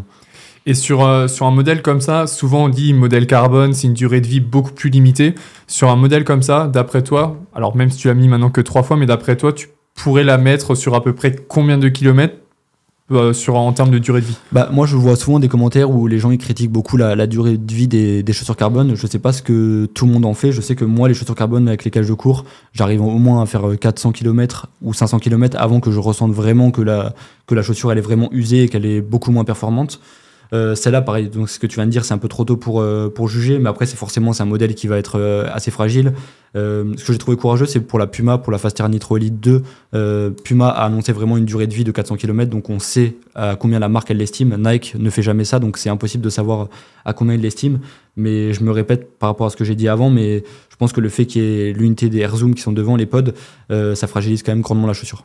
Et 0.67 0.75
sur, 0.75 1.05
euh, 1.05 1.27
sur 1.27 1.47
un 1.47 1.51
modèle 1.51 1.83
comme 1.83 2.01
ça, 2.01 2.27
souvent 2.27 2.65
on 2.65 2.69
dit 2.69 2.93
modèle 2.93 3.27
carbone, 3.27 3.73
c'est 3.73 3.87
une 3.87 3.95
durée 3.95 4.21
de 4.21 4.27
vie 4.27 4.41
beaucoup 4.41 4.73
plus 4.73 4.91
limitée. 4.91 5.35
Sur 5.67 5.91
un 5.91 5.97
modèle 5.97 6.25
comme 6.25 6.43
ça, 6.43 6.67
d'après 6.67 7.03
toi, 7.03 7.37
alors 7.55 7.77
même 7.77 7.91
si 7.91 7.99
tu 7.99 8.09
l'as 8.09 8.15
mis 8.15 8.29
maintenant 8.29 8.51
que 8.51 8.61
trois 8.61 8.83
fois, 8.83 8.97
mais 8.97 9.07
d'après 9.07 9.37
toi, 9.37 9.53
tu 9.53 9.69
pourrais 9.95 10.25
la 10.25 10.39
mettre 10.39 10.75
sur 10.75 10.95
à 10.95 11.03
peu 11.03 11.15
près 11.15 11.35
combien 11.49 11.79
de 11.79 11.89
kilomètres 11.89 12.35
euh, 13.13 13.33
sur, 13.33 13.57
en 13.57 13.73
termes 13.73 13.91
de 13.91 13.99
durée 13.99 14.21
de 14.21 14.27
vie? 14.27 14.37
Bah, 14.53 14.69
Moi, 14.71 14.87
je 14.87 14.95
vois 14.95 15.17
souvent 15.17 15.41
des 15.41 15.49
commentaires 15.49 15.91
où 15.91 16.07
les 16.07 16.19
gens 16.19 16.35
critiquent 16.37 16.71
beaucoup 16.71 16.97
la, 16.97 17.27
durée 17.27 17.57
de 17.57 17.75
vie 17.75 17.89
des, 17.89 18.23
des, 18.23 18.33
chaussures 18.33 18.57
carbone. 18.57 18.95
Je 18.95 19.05
ne 19.05 19.11
sais 19.11 19.19
pas 19.19 19.33
ce 19.33 19.43
que 19.43 19.87
tout 19.87 20.07
le 20.07 20.13
monde 20.13 20.25
en 20.25 20.35
fait. 20.35 20.53
Je 20.53 20.61
sais 20.61 20.77
que 20.77 20.85
moi, 20.85 21.09
les 21.09 21.15
chaussures 21.15 21.35
carbone 21.35 21.67
avec 21.67 21.85
lesquelles 21.85 22.05
je 22.05 22.13
cours, 22.13 22.45
j'arrive 22.73 23.03
au 23.03 23.19
moins 23.19 23.43
à 23.43 23.47
faire 23.47 23.65
400 23.81 24.13
km 24.13 24.69
ou 24.83 24.95
500 24.95 25.19
km 25.19 25.57
avant 25.59 25.81
que 25.81 25.91
je 25.91 25.99
ressente 25.99 26.33
vraiment 26.33 26.71
que 26.71 26.83
la, 26.83 27.15
que 27.49 27.57
la 27.57 27.63
chaussure 27.63 27.91
elle 27.91 27.99
est 27.99 28.03
vraiment 28.03 28.29
usée 28.31 28.65
et 28.65 28.69
qu'elle 28.69 28.87
est 28.87 29.01
beaucoup 29.01 29.33
moins 29.33 29.45
performante. 29.45 30.01
Euh, 30.53 30.75
celle-là, 30.75 31.03
pareil, 31.03 31.29
donc 31.29 31.49
ce 31.49 31.59
que 31.59 31.67
tu 31.67 31.77
viens 31.77 31.87
de 31.87 31.91
dire, 31.91 32.05
c'est 32.05 32.15
un 32.15 32.19
peu 32.19 32.29
trop 32.29 32.45
tôt 32.45 32.57
pour, 32.57 32.81
euh, 32.81 33.09
pour 33.09 33.29
juger, 33.29 33.59
mais 33.59 33.69
après, 33.69 33.87
c'est 33.87 33.97
forcément 33.97 34.33
un 34.39 34.45
modèle 34.45 34.75
qui 34.75 34.87
va 34.87 34.99
être 34.99 35.19
euh, 35.19 35.47
assez 35.53 35.71
fragile. 35.71 36.13
ce 36.55 37.05
que 37.05 37.13
j'ai 37.13 37.19
trouvé 37.19 37.37
courageux, 37.37 37.67
c'est 37.67 37.81
pour 37.81 37.99
la 37.99 38.07
Puma, 38.07 38.39
pour 38.39 38.51
la 38.51 38.59
Faster 38.59 38.89
Nitro 38.89 39.17
Elite 39.17 39.39
2. 39.41 40.33
Puma 40.45 40.69
a 40.69 40.85
annoncé 40.85 41.13
vraiment 41.13 41.37
une 41.37 41.45
durée 41.45 41.69
de 41.69 41.75
vie 41.75 41.85
de 41.85 41.93
400 41.93 42.17
km, 42.17 42.51
donc 42.51 42.69
on 42.71 42.81
sait 42.81 43.17
à 43.37 43.55
combien 43.55 43.79
la 43.79 43.89
marque 43.89 44.11
elle 44.11 44.17
l'estime. 44.17 44.57
Nike 44.59 44.97
ne 44.99 45.11
fait 45.11 45.23
jamais 45.23 45.45
ça, 45.45 45.61
donc 45.61 45.79
c'est 45.79 45.91
impossible 45.91 46.25
de 46.25 46.31
savoir 46.31 46.69
à 47.05 47.13
combien 47.13 47.35
il 47.35 47.41
l'estime. 47.41 47.79
Mais 48.17 48.53
je 48.53 48.65
me 48.65 48.73
répète 48.73 49.17
par 49.19 49.29
rapport 49.29 49.47
à 49.47 49.51
ce 49.51 49.57
que 49.57 49.65
j'ai 49.65 49.77
dit 49.77 49.89
avant, 49.89 50.11
mais 50.11 50.43
je 50.71 50.77
pense 50.77 50.93
que 50.93 51.01
le 51.01 51.09
fait 51.09 51.27
qu'il 51.27 51.43
y 51.43 51.69
ait 51.69 51.73
l'unité 51.73 52.09
des 52.09 52.19
Air 52.19 52.35
Zoom 52.37 52.55
qui 52.55 52.63
sont 52.63 52.73
devant 52.73 52.97
les 52.97 53.07
pods, 53.07 53.33
ça 53.69 54.07
fragilise 54.09 54.43
quand 54.43 54.53
même 54.53 54.63
grandement 54.63 54.89
la 54.89 54.95
chaussure. 54.95 55.25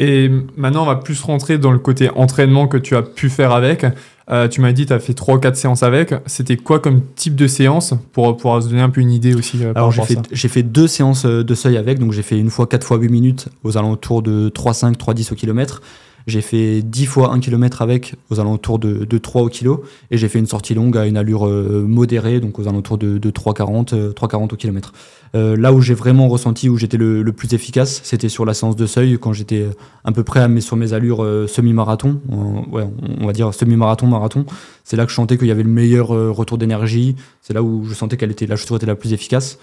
Et 0.00 0.30
maintenant, 0.56 0.84
on 0.84 0.86
va 0.86 0.96
plus 0.96 1.20
rentrer 1.22 1.58
dans 1.58 1.70
le 1.70 1.78
côté 1.78 2.08
entraînement 2.16 2.66
que 2.66 2.78
tu 2.78 2.96
as 2.96 3.02
pu 3.02 3.28
faire 3.28 3.52
avec. 3.52 3.84
Euh, 4.30 4.48
tu 4.48 4.62
m'as 4.62 4.72
dit, 4.72 4.86
tu 4.86 4.94
as 4.94 4.98
fait 4.98 5.12
3 5.12 5.34
ou 5.34 5.38
4 5.38 5.56
séances 5.56 5.82
avec. 5.82 6.14
C'était 6.24 6.56
quoi 6.56 6.80
comme 6.80 7.02
type 7.16 7.36
de 7.36 7.46
séance 7.46 7.92
pour 8.12 8.34
pouvoir 8.34 8.62
se 8.62 8.68
donner 8.68 8.80
un 8.80 8.88
peu 8.88 9.02
une 9.02 9.10
idée 9.10 9.34
aussi 9.34 9.62
euh, 9.62 9.72
Alors, 9.74 9.92
j'ai 9.92 10.02
fait, 10.02 10.18
j'ai 10.32 10.48
fait 10.48 10.62
deux 10.62 10.86
séances 10.86 11.26
euh, 11.26 11.44
de 11.44 11.54
seuil 11.54 11.76
avec. 11.76 11.98
Donc, 11.98 12.12
j'ai 12.12 12.22
fait 12.22 12.38
une 12.38 12.48
fois 12.48 12.66
4 12.66 12.82
fois 12.82 12.96
8 12.96 13.10
minutes 13.10 13.48
aux 13.62 13.76
alentours 13.76 14.22
de 14.22 14.48
3,5, 14.48 14.96
3,10 14.96 15.32
au 15.32 15.36
kilomètre. 15.36 15.82
J'ai 16.30 16.40
fait 16.40 16.82
10 16.82 17.06
fois 17.06 17.32
1 17.32 17.40
km 17.40 17.82
avec 17.82 18.14
aux 18.30 18.40
alentours 18.40 18.78
de, 18.78 19.04
de 19.04 19.18
3 19.18 19.42
au 19.42 19.48
kilo. 19.48 19.84
Et 20.10 20.16
j'ai 20.16 20.28
fait 20.28 20.38
une 20.38 20.46
sortie 20.46 20.74
longue 20.74 20.96
à 20.96 21.06
une 21.06 21.16
allure 21.16 21.46
euh, 21.46 21.84
modérée, 21.86 22.40
donc 22.40 22.58
aux 22.58 22.68
alentours 22.68 22.96
de, 22.96 23.18
de 23.18 23.30
3,40 23.30 24.12
3,40 24.12 24.42
euh, 24.42 24.44
au 24.44 24.56
kilomètre. 24.56 24.92
Euh, 25.34 25.56
là 25.56 25.72
où 25.72 25.80
j'ai 25.80 25.94
vraiment 25.94 26.28
ressenti, 26.28 26.68
où 26.68 26.76
j'étais 26.78 26.96
le, 26.96 27.24
plus 27.32 27.52
efficace, 27.52 28.00
c'était 28.04 28.28
sur 28.28 28.44
la 28.44 28.54
séance 28.54 28.76
de 28.76 28.86
seuil, 28.86 29.18
quand 29.18 29.32
j'étais 29.32 29.66
à 30.04 30.12
peu 30.12 30.24
près 30.24 30.40
à 30.40 30.48
mes, 30.48 30.60
sur 30.60 30.76
mes 30.76 30.92
allures 30.92 31.24
semi-marathon, 31.48 32.20
on 32.30 33.26
va 33.26 33.32
dire 33.32 33.54
semi-marathon, 33.54 34.06
marathon. 34.06 34.44
C'est 34.84 34.96
là 34.96 35.04
que 35.04 35.10
je 35.10 35.16
sentais 35.16 35.38
qu'il 35.38 35.46
y 35.46 35.52
avait 35.52 35.62
le 35.62 35.68
meilleur 35.68 36.08
retour 36.08 36.58
d'énergie. 36.58 37.14
C'est 37.42 37.54
là 37.54 37.62
où 37.62 37.84
je 37.84 37.94
sentais 37.94 38.16
qu'elle 38.16 38.32
était, 38.32 38.46
la 38.46 38.56
était 38.56 38.86
la 38.86 38.96
plus 38.96 39.12
efficace. 39.12 39.58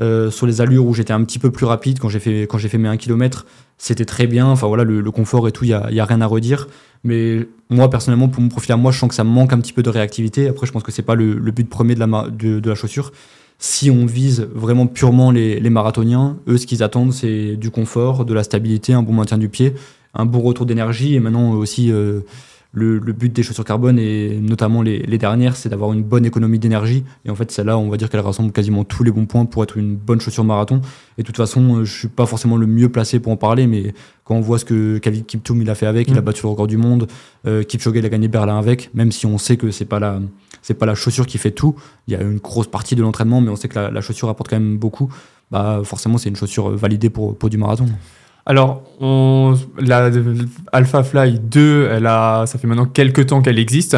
Euh, 0.00 0.30
sur 0.30 0.46
les 0.46 0.62
allures 0.62 0.86
où 0.86 0.94
j'étais 0.94 1.12
un 1.12 1.22
petit 1.24 1.38
peu 1.38 1.50
plus 1.50 1.66
rapide 1.66 1.98
quand 1.98 2.08
j'ai 2.08 2.20
fait, 2.20 2.42
quand 2.42 2.58
fait 2.58 2.78
mes 2.78 2.88
1 2.88 2.96
km, 2.96 3.44
c'était 3.76 4.06
très 4.06 4.26
bien. 4.26 4.46
Enfin 4.46 4.66
voilà, 4.66 4.82
le, 4.84 5.10
confort 5.10 5.46
et 5.46 5.52
tout, 5.52 5.64
il 5.64 5.68
n'y 5.68 5.74
a, 5.74 6.02
a, 6.02 6.04
rien 6.06 6.20
à 6.22 6.26
redire. 6.26 6.68
Mais 7.04 7.46
moi, 7.68 7.90
personnellement, 7.90 8.28
pour 8.28 8.42
mon 8.42 8.48
profil 8.48 8.72
à 8.72 8.76
moi, 8.76 8.92
je 8.92 8.98
sens 8.98 9.10
que 9.10 9.14
ça 9.14 9.24
manque 9.24 9.52
un 9.52 9.58
petit 9.58 9.74
peu 9.74 9.82
de 9.82 9.90
réactivité. 9.90 10.48
Après, 10.48 10.66
je 10.66 10.72
pense 10.72 10.82
que 10.82 10.92
c'est 10.92 11.02
pas 11.02 11.14
le, 11.14 11.34
but 11.50 11.68
premier 11.68 11.94
de 11.94 12.00
la, 12.00 12.28
de, 12.30 12.66
la 12.66 12.74
chaussure. 12.74 13.12
Si 13.58 13.90
on 13.90 14.06
vise 14.06 14.48
vraiment 14.54 14.86
purement 14.86 15.30
les, 15.30 15.60
les 15.60 15.70
marathoniens, 15.70 16.38
eux, 16.48 16.56
ce 16.56 16.66
qu'ils 16.66 16.82
attendent, 16.82 17.12
c'est 17.12 17.56
du 17.56 17.70
confort, 17.70 18.24
de 18.24 18.32
la 18.32 18.42
stabilité, 18.42 18.94
un 18.94 19.02
bon 19.02 19.12
maintien 19.12 19.36
du 19.36 19.50
pied, 19.50 19.74
un 20.14 20.24
bon 20.24 20.40
retour 20.40 20.64
d'énergie 20.64 21.14
et 21.14 21.20
maintenant 21.20 21.52
aussi. 21.52 21.92
Euh, 21.92 22.20
le, 22.72 22.98
but 23.00 23.32
des 23.32 23.42
chaussures 23.42 23.64
carbone, 23.64 23.98
et 23.98 24.38
notamment 24.40 24.82
les, 24.82 25.18
dernières, 25.18 25.56
c'est 25.56 25.68
d'avoir 25.68 25.92
une 25.92 26.02
bonne 26.02 26.24
économie 26.24 26.58
d'énergie. 26.58 27.04
Et 27.24 27.30
en 27.30 27.34
fait, 27.34 27.50
celle-là, 27.50 27.76
on 27.76 27.88
va 27.88 27.96
dire 27.96 28.08
qu'elle 28.08 28.20
rassemble 28.20 28.52
quasiment 28.52 28.84
tous 28.84 29.02
les 29.02 29.10
bons 29.10 29.26
points 29.26 29.44
pour 29.44 29.62
être 29.64 29.76
une 29.76 29.96
bonne 29.96 30.20
chaussure 30.20 30.44
marathon. 30.44 30.80
Et 31.18 31.22
de 31.22 31.26
toute 31.26 31.36
façon, 31.36 31.78
euh, 31.78 31.84
je 31.84 31.98
suis 31.98 32.08
pas 32.08 32.26
forcément 32.26 32.56
le 32.56 32.66
mieux 32.66 32.88
placé 32.88 33.18
pour 33.18 33.32
en 33.32 33.36
parler, 33.36 33.66
mais 33.66 33.92
quand 34.24 34.36
on 34.36 34.40
voit 34.40 34.58
ce 34.58 34.64
que 34.64 34.98
Khalid 34.98 35.26
Kiptoum 35.26 35.62
il 35.62 35.70
a 35.70 35.74
fait 35.74 35.86
avec, 35.86 36.08
il 36.08 36.16
a 36.16 36.20
mm. 36.20 36.24
battu 36.24 36.42
le 36.44 36.48
record 36.50 36.68
du 36.68 36.76
monde, 36.76 37.08
euh, 37.46 37.64
Kipchoge 37.64 37.96
il 37.96 38.06
a 38.06 38.08
gagné 38.08 38.28
Berlin 38.28 38.58
avec, 38.58 38.94
même 38.94 39.10
si 39.10 39.26
on 39.26 39.38
sait 39.38 39.56
que 39.56 39.70
c'est 39.70 39.84
pas 39.84 39.98
la 39.98 40.20
c'est 40.62 40.74
pas 40.74 40.86
la 40.86 40.94
chaussure 40.94 41.26
qui 41.26 41.38
fait 41.38 41.50
tout. 41.52 41.74
Il 42.06 42.12
y 42.12 42.16
a 42.16 42.20
une 42.20 42.38
grosse 42.38 42.66
partie 42.66 42.94
de 42.94 43.02
l'entraînement, 43.02 43.40
mais 43.40 43.48
on 43.48 43.56
sait 43.56 43.68
que 43.68 43.78
la, 43.78 44.00
chaussure 44.02 44.28
apporte 44.28 44.50
quand 44.50 44.60
même 44.60 44.76
beaucoup. 44.76 45.12
Bah 45.50 45.80
forcément, 45.84 46.18
c'est 46.18 46.28
une 46.28 46.36
chaussure 46.36 46.68
validée 46.70 47.08
pour, 47.08 47.36
pour 47.36 47.48
du 47.48 47.56
marathon. 47.56 47.86
Alors, 48.46 48.82
on, 49.00 49.54
la 49.78 50.10
Alpha 50.72 51.02
Fly 51.02 51.38
2, 51.38 51.90
elle 51.92 52.06
a, 52.06 52.44
ça 52.46 52.58
fait 52.58 52.66
maintenant 52.66 52.86
quelques 52.86 53.26
temps 53.26 53.42
qu'elle 53.42 53.58
existe. 53.58 53.96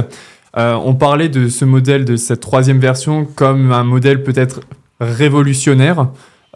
Euh, 0.56 0.74
on 0.74 0.94
parlait 0.94 1.28
de 1.28 1.48
ce 1.48 1.64
modèle, 1.64 2.04
de 2.04 2.16
cette 2.16 2.40
troisième 2.40 2.78
version, 2.78 3.24
comme 3.24 3.72
un 3.72 3.84
modèle 3.84 4.22
peut-être 4.22 4.60
révolutionnaire. 5.00 6.08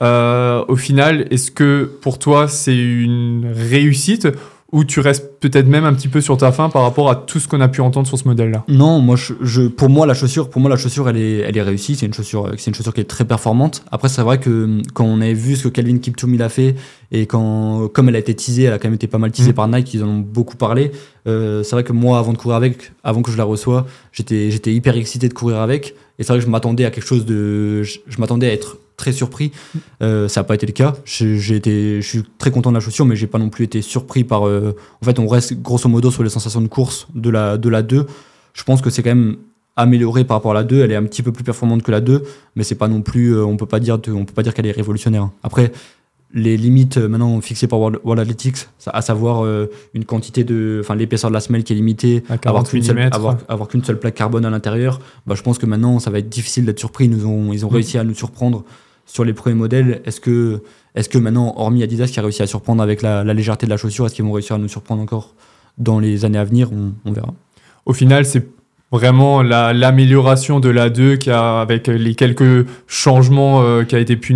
Euh, 0.02 0.62
au 0.69 0.76
final, 0.76 1.26
est-ce 1.31 1.50
que 1.50 1.90
pour 2.02 2.19
toi 2.19 2.49
c'est 2.49 2.76
une 2.76 3.50
réussite 3.55 4.28
ou 4.73 4.85
tu 4.85 4.99
restes 4.99 5.39
peut-être 5.39 5.69
même 5.69 5.85
un 5.85 5.95
petit 5.95 6.09
peu 6.09 6.21
sur 6.21 6.37
ta 6.37 6.51
fin 6.51 6.69
par 6.69 6.83
rapport 6.83 7.09
à 7.09 7.15
tout 7.15 7.39
ce 7.39 7.47
qu'on 7.47 7.61
a 7.61 7.69
pu 7.69 7.81
entendre 7.81 8.07
sur 8.07 8.19
ce 8.19 8.27
modèle-là 8.27 8.65
Non, 8.69 9.01
moi, 9.01 9.17
je, 9.17 9.63
pour 9.69 9.89
moi 9.89 10.07
la 10.07 10.15
chaussure, 10.15 10.51
pour 10.51 10.61
moi 10.61 10.69
la 10.69 10.77
chaussure, 10.77 11.09
elle 11.09 11.19
est, 11.19 11.39
elle 11.39 11.57
est 11.57 11.63
réussie. 11.63 11.95
C'est 11.95 12.07
une 12.07 12.15
chaussure, 12.15 12.51
c'est 12.57 12.67
une 12.71 12.75
chaussure 12.75 12.93
qui 12.93 13.01
est 13.01 13.05
très 13.05 13.25
performante. 13.25 13.85
Après, 13.93 14.09
c'est 14.09 14.23
vrai 14.23 14.41
que 14.41 14.83
quand 14.93 15.05
on 15.05 15.21
avait 15.21 15.35
vu 15.35 15.55
ce 15.55 15.65
que 15.65 15.69
Calvin 15.69 15.99
Kiptoum 15.99 16.41
a 16.41 16.49
fait 16.49 16.75
et 17.13 17.27
quand, 17.27 17.89
comme 17.89 18.09
elle 18.09 18.17
a 18.17 18.19
été 18.19 18.35
teasée, 18.35 18.65
elle 18.65 18.73
a 18.73 18.79
quand 18.79 18.89
même 18.89 18.95
été 18.95 19.07
pas 19.07 19.19
mal 19.19 19.31
teasée 19.31 19.51
mm. 19.51 19.55
par 19.55 19.69
Nike, 19.69 19.95
ils 19.95 20.03
en 20.03 20.09
ont 20.09 20.19
beaucoup 20.19 20.57
parlé. 20.57 20.91
Euh, 21.29 21.63
c'est 21.63 21.77
vrai 21.77 21.85
que 21.85 21.93
moi, 21.93 22.19
avant 22.19 22.33
de 22.33 22.39
courir 22.39 22.57
avec, 22.57 22.93
avant 23.05 23.23
que 23.23 23.31
je 23.31 23.37
la 23.37 23.45
reçois, 23.45 23.87
j'étais, 24.11 24.51
j'étais 24.51 24.73
hyper 24.73 24.97
excité 24.97 25.29
de 25.29 25.35
courir 25.35 25.61
avec. 25.61 25.95
Et 26.19 26.25
c'est 26.25 26.33
vrai 26.33 26.39
que 26.41 26.45
je 26.45 26.51
m'attendais 26.51 26.85
à 26.85 26.91
quelque 26.91 27.07
chose 27.07 27.25
de, 27.25 27.83
je 27.85 28.19
m'attendais 28.19 28.49
à 28.49 28.53
être 28.53 28.79
très 28.97 29.12
surpris. 29.12 29.53
Euh, 30.03 30.29
ça 30.29 30.41
n'a 30.41 30.45
pas 30.45 30.55
été 30.55 30.67
le 30.67 30.73
cas. 30.73 30.95
J'ai 31.05 31.57
été, 31.57 32.00
je 32.00 32.09
suis 32.09 32.23
très 32.38 32.50
content 32.50 32.71
de 32.71 32.76
la 32.76 32.81
chaussure, 32.81 33.05
mais 33.05 33.17
j'ai 33.17 33.26
pas 33.26 33.38
non 33.38 33.49
plus 33.49 33.65
été 33.65 33.83
surpris 33.83 34.25
par. 34.25 34.47
Euh, 34.47 34.75
en 35.03 35.05
fait, 35.05 35.19
on 35.19 35.26
reste 35.26 35.61
grosso 35.61 35.88
modo 35.88 36.11
sur 36.11 36.23
les 36.23 36.31
sensations 36.31 36.61
de 36.61 36.69
course 36.69 37.07
de 37.15 37.31
la, 37.31 37.57
de 37.59 37.69
la 37.69 37.83
2. 37.83 38.07
Je 38.55 38.65
pense 38.65 38.81
que 38.81 38.91
c'est 38.91 39.03
quand 39.03 39.11
même 39.11 39.37
amélioré 39.76 40.25
par 40.25 40.38
rapport 40.38 40.53
à 40.53 40.55
la 40.55 40.65
2. 40.65 40.83
Elle 40.83 40.93
est 40.93 40.97
un 40.97 41.05
petit 41.05 41.23
peu 41.23 41.33
plus 41.33 41.45
performante 41.45 41.83
que 41.83 41.91
la 41.91 42.00
2, 42.00 42.23
mais 42.57 42.65
c'est 42.65 42.75
pas 42.75 42.88
non 42.88 43.03
plus. 43.03 43.35
Euh, 43.35 43.45
on 43.45 43.57
peut 43.57 43.67
pas 43.67 43.81
dire, 43.81 43.99
on 44.09 44.25
peut 44.25 44.35
pas 44.35 44.43
dire 44.43 44.55
qu'elle 44.55 44.67
est 44.67 44.73
révolutionnaire. 44.73 45.29
Après, 45.43 45.73
les 46.35 46.57
limites 46.57 46.99
maintenant 46.99 47.41
fixées 47.41 47.67
par 47.67 47.79
World, 47.79 48.19
Athletics, 48.19 48.67
à 48.87 49.00
savoir 49.00 49.47
une 49.95 50.05
quantité 50.05 50.45
de, 50.45 50.81
enfin 50.83 50.95
l'épaisseur 50.97 51.31
de 51.31 51.35
la 51.35 51.41
semelle 51.41 51.65
qui 51.65 51.73
est 51.73 51.76
limitée, 51.76 52.25
avoir 52.45 52.65
qu'une 52.65 52.83
seule, 52.83 53.09
avoir, 53.12 53.38
avoir 53.49 53.69
qu'une 53.69 53.83
seule 53.83 53.99
plaque 53.99 54.17
carbone 54.17 54.45
à 54.45 54.50
l'intérieur, 54.50 55.00
bah, 55.26 55.35
je 55.35 55.43
pense 55.43 55.57
que 55.57 55.67
maintenant 55.67 55.99
ça 55.99 56.11
va 56.11 56.19
être 56.19 56.29
difficile 56.29 56.67
d'être 56.67 56.81
surpris. 56.81 57.05
Ils, 57.05 57.11
nous 57.12 57.26
ont, 57.26 57.53
ils 57.53 57.65
ont 57.65 57.71
mm. 57.71 57.75
réussi 57.75 57.97
à 57.97 58.05
nous 58.05 58.12
surprendre 58.12 58.65
sur 59.07 59.25
les 59.25 59.33
premiers 59.33 59.55
modèles, 59.55 60.03
est-ce 60.05 60.21
que, 60.21 60.63
est 60.95 61.11
que 61.11 61.19
maintenant, 61.19 61.55
hormis 61.57 61.83
Adidas 61.83 62.09
qui 62.09 62.19
a 62.19 62.23
réussi 62.23 62.43
à 62.43 62.47
surprendre 62.47 62.83
avec 62.83 63.03
la, 63.03 63.25
légèreté 63.25 63.67
de 63.67 63.71
la 63.71 63.77
chaussure, 63.77 64.07
est-ce 64.07 64.15
qu'ils 64.15 64.25
vont 64.25 64.33
réussir 64.33 64.57
à 64.57 64.59
nous 64.59 64.69
surprendre 64.69 65.01
encore 65.01 65.35
dans 65.79 66.01
les 66.01 66.25
années 66.25 66.39
à 66.39 66.45
venir? 66.45 66.71
On, 67.05 67.13
verra. 67.13 67.33
Au 67.87 67.93
final, 67.93 68.25
c'est 68.25 68.47
vraiment 68.91 69.43
l'amélioration 69.43 70.61
de 70.61 70.69
la 70.69 70.91
2 70.91 71.17
qui 71.17 71.31
avec 71.31 71.87
les 71.87 72.15
quelques 72.15 72.67
changements 72.87 73.63
euh, 73.63 73.85
qui 73.85 73.95
a 73.95 74.01
été 74.01 74.17
pu 74.17 74.35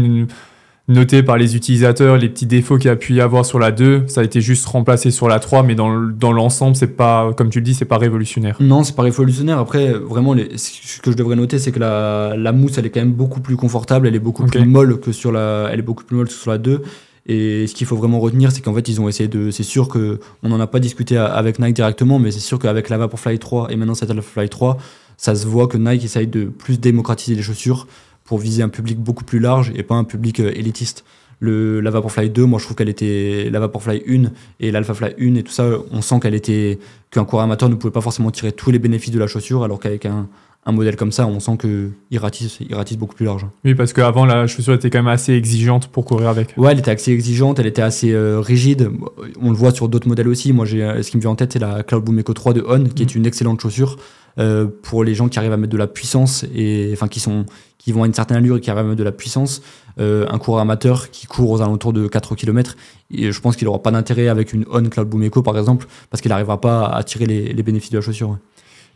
noté 0.90 1.23
par 1.23 1.38
les 1.38 1.56
utilisateurs, 1.56 2.16
les 2.16 2.28
petits 2.28 2.47
défauts 2.47 2.76
qu'il 2.76 2.88
y 2.88 2.90
a 2.90 2.97
pu 2.97 3.14
y 3.14 3.20
avoir 3.20 3.47
sur 3.47 3.59
la 3.59 3.70
2, 3.70 4.04
ça 4.09 4.20
a 4.23 4.25
été 4.25 4.40
juste 4.40 4.66
remplacé 4.66 5.11
sur 5.11 5.28
la 5.28 5.38
3, 5.38 5.62
mais 5.62 5.75
dans, 5.75 5.97
dans 6.00 6.32
l'ensemble, 6.32 6.75
c'est 6.75 6.88
pas, 6.88 7.32
comme 7.37 7.49
tu 7.49 7.61
le 7.61 7.64
dis, 7.64 7.75
c'est 7.75 7.85
pas 7.85 7.97
révolutionnaire. 7.97 8.56
Non, 8.61 8.82
c'est 8.82 8.97
pas 8.97 9.02
révolutionnaire. 9.02 9.59
Après, 9.59 9.92
vraiment, 9.92 10.35
les, 10.35 10.59
ce 10.59 11.00
que 11.00 11.12
je 11.12 11.16
devrais 11.16 11.37
noter, 11.37 11.59
c'est 11.59 11.70
que 11.70 11.78
la, 11.78 12.35
la, 12.37 12.52
mousse, 12.52 12.76
elle 12.76 12.87
est 12.87 12.90
quand 12.90 13.00
même 13.00 13.12
beaucoup 13.12 13.40
plus 13.40 13.56
confortable, 13.56 14.09
elle 14.09 14.16
est 14.16 14.20
beaucoup 14.20 14.44
plus 14.44 14.66
molle 14.66 15.00
que 15.00 15.12
sur 15.12 15.30
la, 15.30 15.68
elle 15.73 15.78
est 15.78 15.82
beaucoup 15.82 16.04
plus 16.04 16.16
molle 16.16 16.26
que 16.26 16.32
sur 16.32 16.50
la 16.50 16.59
2. 16.59 16.82
Et 17.26 17.68
ce 17.68 17.75
qu'il 17.75 17.87
faut 17.87 17.97
vraiment 17.97 18.18
retenir, 18.18 18.50
c'est 18.50 18.61
qu'en 18.61 18.75
fait, 18.75 18.88
ils 18.88 19.00
ont 19.00 19.09
essayé 19.09 19.28
de. 19.28 19.52
C'est 19.52 19.62
sûr 19.62 19.88
que 19.88 20.18
on 20.42 20.49
n'en 20.49 20.59
a 20.59 20.66
pas 20.66 20.80
discuté 20.80 21.16
avec 21.16 21.61
Nike 21.61 21.76
directement, 21.76 22.18
mais 22.18 22.32
c'est 22.32 22.40
sûr 22.40 22.59
qu'avec 22.59 22.88
la 22.88 22.99
Vaporfly 22.99 23.38
3 23.38 23.70
et 23.70 23.76
maintenant 23.76 23.94
cette 23.94 24.09
Vaporfly 24.09 24.49
3, 24.49 24.78
ça 25.16 25.35
se 25.35 25.47
voit 25.47 25.68
que 25.68 25.76
Nike 25.76 26.04
essaye 26.04 26.26
de 26.26 26.44
plus 26.47 26.80
démocratiser 26.80 27.37
les 27.37 27.42
chaussures 27.42 27.87
pour 28.31 28.39
viser 28.39 28.63
un 28.63 28.69
public 28.69 28.97
beaucoup 28.97 29.25
plus 29.25 29.41
large 29.41 29.73
et 29.75 29.83
pas 29.83 29.97
un 29.97 30.05
public 30.05 30.39
euh, 30.39 30.53
élitiste. 30.55 31.05
Le, 31.41 31.81
la 31.81 31.91
Vaporfly 31.91 32.31
2, 32.31 32.45
moi 32.45 32.61
je 32.61 32.65
trouve 32.65 32.77
qu'elle 32.77 32.89
était 32.89 33.49
la 33.51 33.59
Vaporfly 33.59 34.05
1 34.09 34.31
et 34.61 34.71
l'Alpha 34.71 34.95
Fly 34.95 35.15
1 35.21 35.35
et 35.35 35.43
tout 35.43 35.51
ça, 35.51 35.65
on 35.91 36.01
sent 36.01 36.21
qu'elle 36.21 36.37
était 36.37 36.79
qu'un 37.11 37.25
coureur 37.25 37.45
amateur 37.45 37.69
ne 37.69 37.75
pouvait 37.75 37.93
pas 37.93 38.01
forcément 38.01 38.31
tirer 38.31 38.53
tous 38.53 38.71
les 38.71 38.79
bénéfices 38.79 39.11
de 39.11 39.19
la 39.19 39.27
chaussure, 39.27 39.65
alors 39.65 39.81
qu'avec 39.81 40.07
un, 40.07 40.29
un 40.65 40.71
modèle 40.71 40.95
comme 40.95 41.11
ça, 41.11 41.27
on 41.27 41.41
sent 41.41 41.59
qu'il 41.59 42.19
ratisse, 42.21 42.59
il 42.61 42.73
ratisse 42.73 42.99
beaucoup 42.99 43.17
plus 43.17 43.27
large. 43.27 43.47
Oui, 43.65 43.75
parce 43.75 43.93
qu'avant, 43.93 44.27
la 44.27 44.47
chaussure 44.47 44.75
était 44.75 44.91
quand 44.91 44.99
même 44.99 45.09
assez 45.09 45.33
exigeante 45.33 45.89
pour 45.89 46.05
courir 46.05 46.29
avec. 46.29 46.55
Ouais, 46.57 46.71
elle 46.71 46.79
était 46.79 46.93
assez 46.93 47.11
exigeante, 47.11 47.59
elle 47.59 47.67
était 47.67 47.83
assez 47.83 48.13
euh, 48.13 48.39
rigide. 48.39 48.93
On 49.41 49.51
le 49.51 49.57
voit 49.57 49.73
sur 49.73 49.89
d'autres 49.89 50.07
modèles 50.07 50.29
aussi. 50.29 50.53
Moi, 50.53 50.67
j'ai, 50.67 51.03
ce 51.03 51.11
qui 51.11 51.17
me 51.17 51.23
vient 51.23 51.31
en 51.31 51.37
tête, 51.37 51.55
c'est 51.55 51.59
la 51.59 51.83
Cloud 51.83 52.05
Boom 52.05 52.21
Echo 52.21 52.33
3 52.33 52.53
de 52.53 52.65
On, 52.69 52.85
qui 52.85 53.03
est 53.03 53.13
mhm. 53.13 53.23
une 53.23 53.27
excellente 53.27 53.61
chaussure 53.61 53.97
euh, 54.39 54.67
pour 54.83 55.03
les 55.03 55.15
gens 55.15 55.29
qui 55.29 55.39
arrivent 55.39 55.53
à 55.53 55.57
mettre 55.57 55.73
de 55.73 55.79
la 55.79 55.89
puissance 55.89 56.45
et 56.55 56.91
enfin 56.93 57.09
qui 57.09 57.19
sont 57.19 57.47
qui 57.81 57.93
vont 57.93 58.03
à 58.03 58.07
une 58.07 58.15
certaine 58.15 58.37
allure 58.37 58.59
et 58.59 58.61
qui 58.61 58.71
mettre 58.71 58.95
de 58.95 59.03
la 59.03 59.11
puissance. 59.11 59.63
Euh, 59.99 60.27
un 60.31 60.39
coureur 60.39 60.61
amateur 60.61 61.11
qui 61.11 61.27
court 61.27 61.51
aux 61.51 61.63
alentours 61.63 61.93
de 61.93 62.07
4 62.07 62.35
km, 62.37 62.77
je 63.11 63.41
pense 63.41 63.57
qu'il 63.57 63.65
n'aura 63.65 63.83
pas 63.83 63.91
d'intérêt 63.91 64.29
avec 64.29 64.53
une 64.53 64.65
On 64.71 64.85
Cloud 64.85 65.09
Boom 65.09 65.23
Echo 65.25 65.43
par 65.43 65.59
exemple, 65.59 65.87
parce 66.11 66.21
qu'il 66.21 66.29
n'arrivera 66.29 66.61
pas 66.61 66.87
à 66.87 67.03
tirer 67.03 67.27
les, 67.27 67.63
bénéfices 67.63 67.91
de 67.91 67.99
la 67.99 68.03
chaussure. 68.03 68.37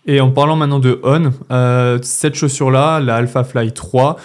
Et 0.07 0.21
en 0.21 0.31
parlant 0.31 0.55
maintenant 0.55 0.81
de 0.81 1.01
On, 1.03 1.33
euh, 1.51 1.99
cette 2.03 2.35
chaussure-là, 2.35 3.01
la 3.01 3.17
Alpha 3.17 3.43
Fly 3.43 3.73
3, 3.73 4.17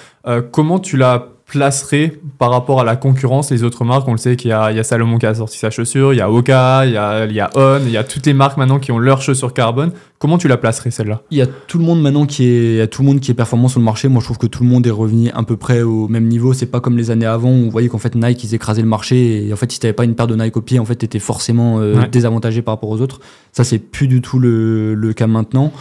comment 0.51 0.79
tu 0.79 0.97
l'as 0.97 1.29
placerait 1.49 2.13
par 2.37 2.51
rapport 2.51 2.79
à 2.79 2.83
la 2.83 2.95
concurrence 2.95 3.51
les 3.51 3.63
autres 3.63 3.83
marques 3.83 4.07
On 4.07 4.11
le 4.11 4.17
sait 4.17 4.35
qu'il 4.35 4.51
y, 4.51 4.53
a 4.53 4.83
Salomon 4.83 5.17
qui 5.17 5.25
a 5.25 5.33
sorti 5.33 5.57
sa 5.57 5.71
chaussure, 5.71 6.13
il 6.13 6.17
y 6.17 6.21
a 6.21 6.31
Oka, 6.31 6.85
il 6.85 6.93
y 6.93 6.97
a, 6.97 7.25
il 7.25 7.33
y 7.33 7.39
a 7.39 7.49
On, 7.55 7.79
il 7.83 7.91
y 7.91 7.97
a 7.97 8.03
toutes 8.03 8.25
les 8.25 8.33
marques 8.33 8.57
maintenant 8.57 8.79
qui 8.79 8.91
ont 8.91 8.99
leur 8.99 9.21
chaussure 9.21 9.53
carbone. 9.53 9.91
Comment 10.19 10.37
tu 10.37 10.47
la 10.47 10.57
placerais 10.57 10.91
celle-là? 10.91 11.21
Il 11.31 11.37
y 11.37 11.41
a 11.41 11.47
tout 11.47 11.79
le 11.79 11.85
monde 11.85 12.01
maintenant 12.01 12.25
qui 12.25 12.43
est, 12.45 12.71
il 12.73 12.77
y 12.77 12.81
a 12.81 12.87
tout 12.87 13.01
le 13.01 13.07
monde 13.07 13.19
qui 13.19 13.31
est 13.31 13.33
performant 13.33 13.67
sur 13.67 13.79
le 13.79 13.85
marché. 13.85 14.09
Moi, 14.09 14.19
je 14.19 14.25
trouve 14.25 14.37
que 14.37 14.47
tout 14.47 14.63
le 14.63 14.69
monde 14.69 14.85
est 14.85 14.91
revenu 14.91 15.29
à 15.33 15.43
peu 15.43 15.57
près 15.57 15.81
au 15.81 16.07
même 16.07 16.27
niveau. 16.27 16.53
C'est 16.53 16.65
pas 16.65 16.81
comme 16.81 16.97
les 16.97 17.09
années 17.09 17.25
avant 17.25 17.51
où 17.51 17.63
vous 17.63 17.71
voyez 17.71 17.89
qu'en 17.89 17.97
fait 17.97 18.15
Nike 18.15 18.43
ils 18.43 18.53
écrasaient 18.53 18.81
le 18.81 18.87
marché 18.87 19.47
et 19.47 19.53
en 19.53 19.55
fait 19.55 19.71
si 19.71 19.79
t'avais 19.79 19.93
pas 19.93 20.03
une 20.03 20.15
paire 20.15 20.27
de 20.27 20.35
Nike 20.35 20.57
au 20.57 20.61
pied, 20.61 20.77
en 20.77 20.85
fait 20.85 20.95
t'étais 20.95 21.19
forcément 21.19 21.79
euh, 21.79 22.05
désavantagé 22.11 22.61
par 22.61 22.75
rapport 22.75 22.89
aux 22.89 23.01
autres. 23.01 23.19
Ça 23.53 23.63
c'est 23.63 23.79
plus 23.79 24.07
du 24.07 24.21
tout 24.21 24.39
le, 24.39 24.93
le 24.93 25.13
cas 25.13 25.27
maintenant. 25.27 25.71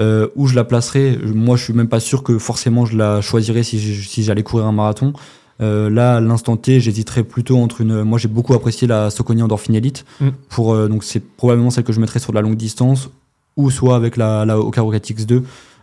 Euh, 0.00 0.28
où 0.34 0.46
je 0.46 0.54
la 0.54 0.64
placerai, 0.64 1.18
moi 1.24 1.56
je 1.56 1.64
suis 1.64 1.74
même 1.74 1.88
pas 1.88 2.00
sûr 2.00 2.22
que 2.22 2.38
forcément 2.38 2.86
je 2.86 2.96
la 2.96 3.20
choisirais 3.20 3.62
si 3.62 4.22
j'allais 4.22 4.42
courir 4.42 4.66
un 4.66 4.72
marathon. 4.72 5.12
Euh, 5.60 5.90
là, 5.90 6.16
à 6.16 6.20
l'instant 6.20 6.56
T, 6.56 6.80
j'hésiterais 6.80 7.22
plutôt 7.22 7.58
entre 7.58 7.82
une. 7.82 8.02
Moi, 8.02 8.18
j'ai 8.18 8.28
beaucoup 8.28 8.54
apprécié 8.54 8.88
la 8.88 9.10
Soconi 9.10 9.42
Endorphin 9.42 9.74
Elite. 9.74 10.04
Mm. 10.20 10.28
Pour, 10.48 10.74
euh, 10.74 10.88
donc, 10.88 11.04
c'est 11.04 11.20
probablement 11.20 11.70
celle 11.70 11.84
que 11.84 11.92
je 11.92 12.00
mettrais 12.00 12.18
sur 12.18 12.32
de 12.32 12.36
la 12.36 12.42
longue 12.42 12.56
distance 12.56 13.10
ou 13.56 13.70
soit 13.70 13.96
avec 13.96 14.16
la, 14.16 14.44
la 14.46 14.56
X2 14.56 15.42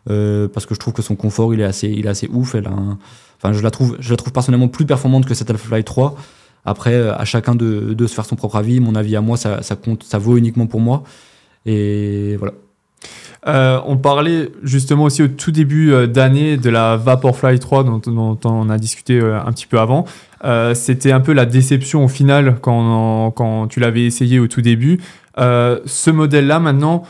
euh, 0.10 0.48
parce 0.48 0.66
que 0.66 0.74
je 0.74 0.80
trouve 0.80 0.94
que 0.94 1.02
son 1.02 1.16
confort 1.16 1.54
il 1.54 1.60
est 1.60 1.66
assez, 1.66 1.90
il 1.90 2.06
est 2.06 2.10
assez 2.10 2.30
ouf. 2.32 2.56
Elle 2.56 2.68
enfin, 2.68 3.54
je 3.54 3.62
la 3.62 3.70
trouve, 3.70 3.98
je 4.00 4.10
la 4.10 4.18
trouve 4.18 4.32
personnellement 4.32 4.70
plus 4.70 4.86
performante 4.86 5.26
que 5.26 5.34
cette 5.34 5.50
Alpha 5.50 5.68
Fly 5.68 5.84
3. 5.84 6.16
Après, 6.66 7.10
à 7.10 7.24
chacun 7.24 7.56
de, 7.56 7.94
de, 7.94 8.08
se 8.08 8.14
faire 8.14 8.26
son 8.26 8.36
propre 8.36 8.56
avis. 8.56 8.80
Mon 8.80 8.96
avis 8.96 9.16
à 9.16 9.22
moi, 9.22 9.38
ça, 9.38 9.62
ça 9.62 9.76
compte, 9.76 10.04
ça 10.04 10.18
vaut 10.18 10.38
uniquement 10.38 10.66
pour 10.66 10.80
moi. 10.80 11.04
Et 11.66 12.36
voilà. 12.38 12.54
Euh, 13.46 13.80
on 13.86 13.98
parlait 13.98 14.52
justement 14.64 15.04
aussi 15.04 15.22
au 15.22 15.28
tout 15.28 15.52
début 15.52 15.92
euh, 15.92 16.08
d'année 16.08 16.58
de 16.58 16.70
la 16.70 16.98
Vaporfly 16.98 17.60
3 17.60 17.84
dont, 17.84 18.40
on 18.44 18.70
a 18.70 18.78
discuté 18.78 19.20
euh, 19.20 19.40
un 19.40 19.52
petit 19.52 19.68
peu 19.68 19.80
avant. 19.80 20.06
C'était 20.74 21.12
un 21.12 21.20
peu 21.20 21.34
la 21.34 21.46
déception 21.46 22.06
au 22.06 22.08
final 22.08 22.58
quand, 22.62 23.68
tu 23.70 23.80
l'avais 23.80 24.06
essayé 24.06 24.40
au 24.40 24.48
tout 24.48 24.62
début. 24.62 25.00
ce 25.38 26.10
modèle-là 26.10 26.60
maintenant, 26.60 27.04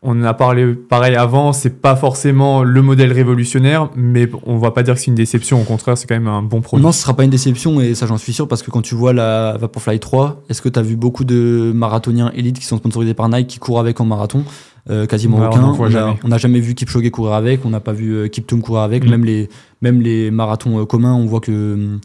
on 0.00 0.20
en 0.20 0.24
a 0.24 0.34
parlé 0.34 0.74
pareil 0.74 1.16
avant, 1.16 1.52
c'est 1.52 1.80
pas 1.80 1.96
forcément 1.96 2.62
le 2.62 2.82
modèle 2.82 3.12
révolutionnaire, 3.12 3.90
mais 3.96 4.28
on 4.46 4.56
va 4.58 4.70
pas 4.70 4.84
dire 4.84 4.94
que 4.94 5.00
c'est 5.00 5.08
une 5.08 5.16
déception, 5.16 5.60
au 5.60 5.64
contraire, 5.64 5.98
c'est 5.98 6.06
quand 6.06 6.14
même 6.14 6.28
un 6.28 6.42
bon 6.42 6.60
produit. 6.60 6.84
Non, 6.84 6.92
ce 6.92 7.02
sera 7.02 7.14
pas 7.14 7.24
une 7.24 7.30
déception, 7.30 7.80
et 7.80 7.96
ça 7.96 8.06
j'en 8.06 8.16
suis 8.16 8.32
sûr, 8.32 8.46
parce 8.46 8.62
que 8.62 8.70
quand 8.70 8.82
tu 8.82 8.94
vois 8.94 9.12
la 9.12 9.56
Vaporfly 9.58 9.98
3, 9.98 10.44
est-ce 10.48 10.62
que 10.62 10.68
tu 10.68 10.78
as 10.78 10.82
vu 10.82 10.94
beaucoup 10.94 11.24
de 11.24 11.72
marathoniens 11.74 12.30
élites 12.34 12.60
qui 12.60 12.64
sont 12.64 12.76
sponsorisés 12.76 13.14
par 13.14 13.28
Nike 13.28 13.48
qui 13.48 13.58
courent 13.58 13.80
avec 13.80 14.00
en 14.00 14.04
marathon? 14.04 14.44
Euh, 14.90 15.06
quasiment 15.06 15.38
aucun. 15.38 16.16
On 16.24 16.28
n'a 16.28 16.38
jamais 16.38 16.60
vu 16.60 16.74
Kipchoge 16.74 17.10
courir 17.10 17.34
avec, 17.34 17.64
on 17.64 17.70
n'a 17.70 17.80
pas 17.80 17.92
vu 17.92 18.12
euh, 18.14 18.28
Kiptoum 18.28 18.62
courir 18.62 18.82
avec. 18.82 19.04
Mm. 19.04 19.10
Même, 19.10 19.24
les, 19.24 19.48
même 19.82 20.00
les 20.00 20.30
marathons 20.30 20.80
euh, 20.80 20.84
communs, 20.86 21.14
on 21.14 21.26
voit 21.26 21.40
que 21.40 21.98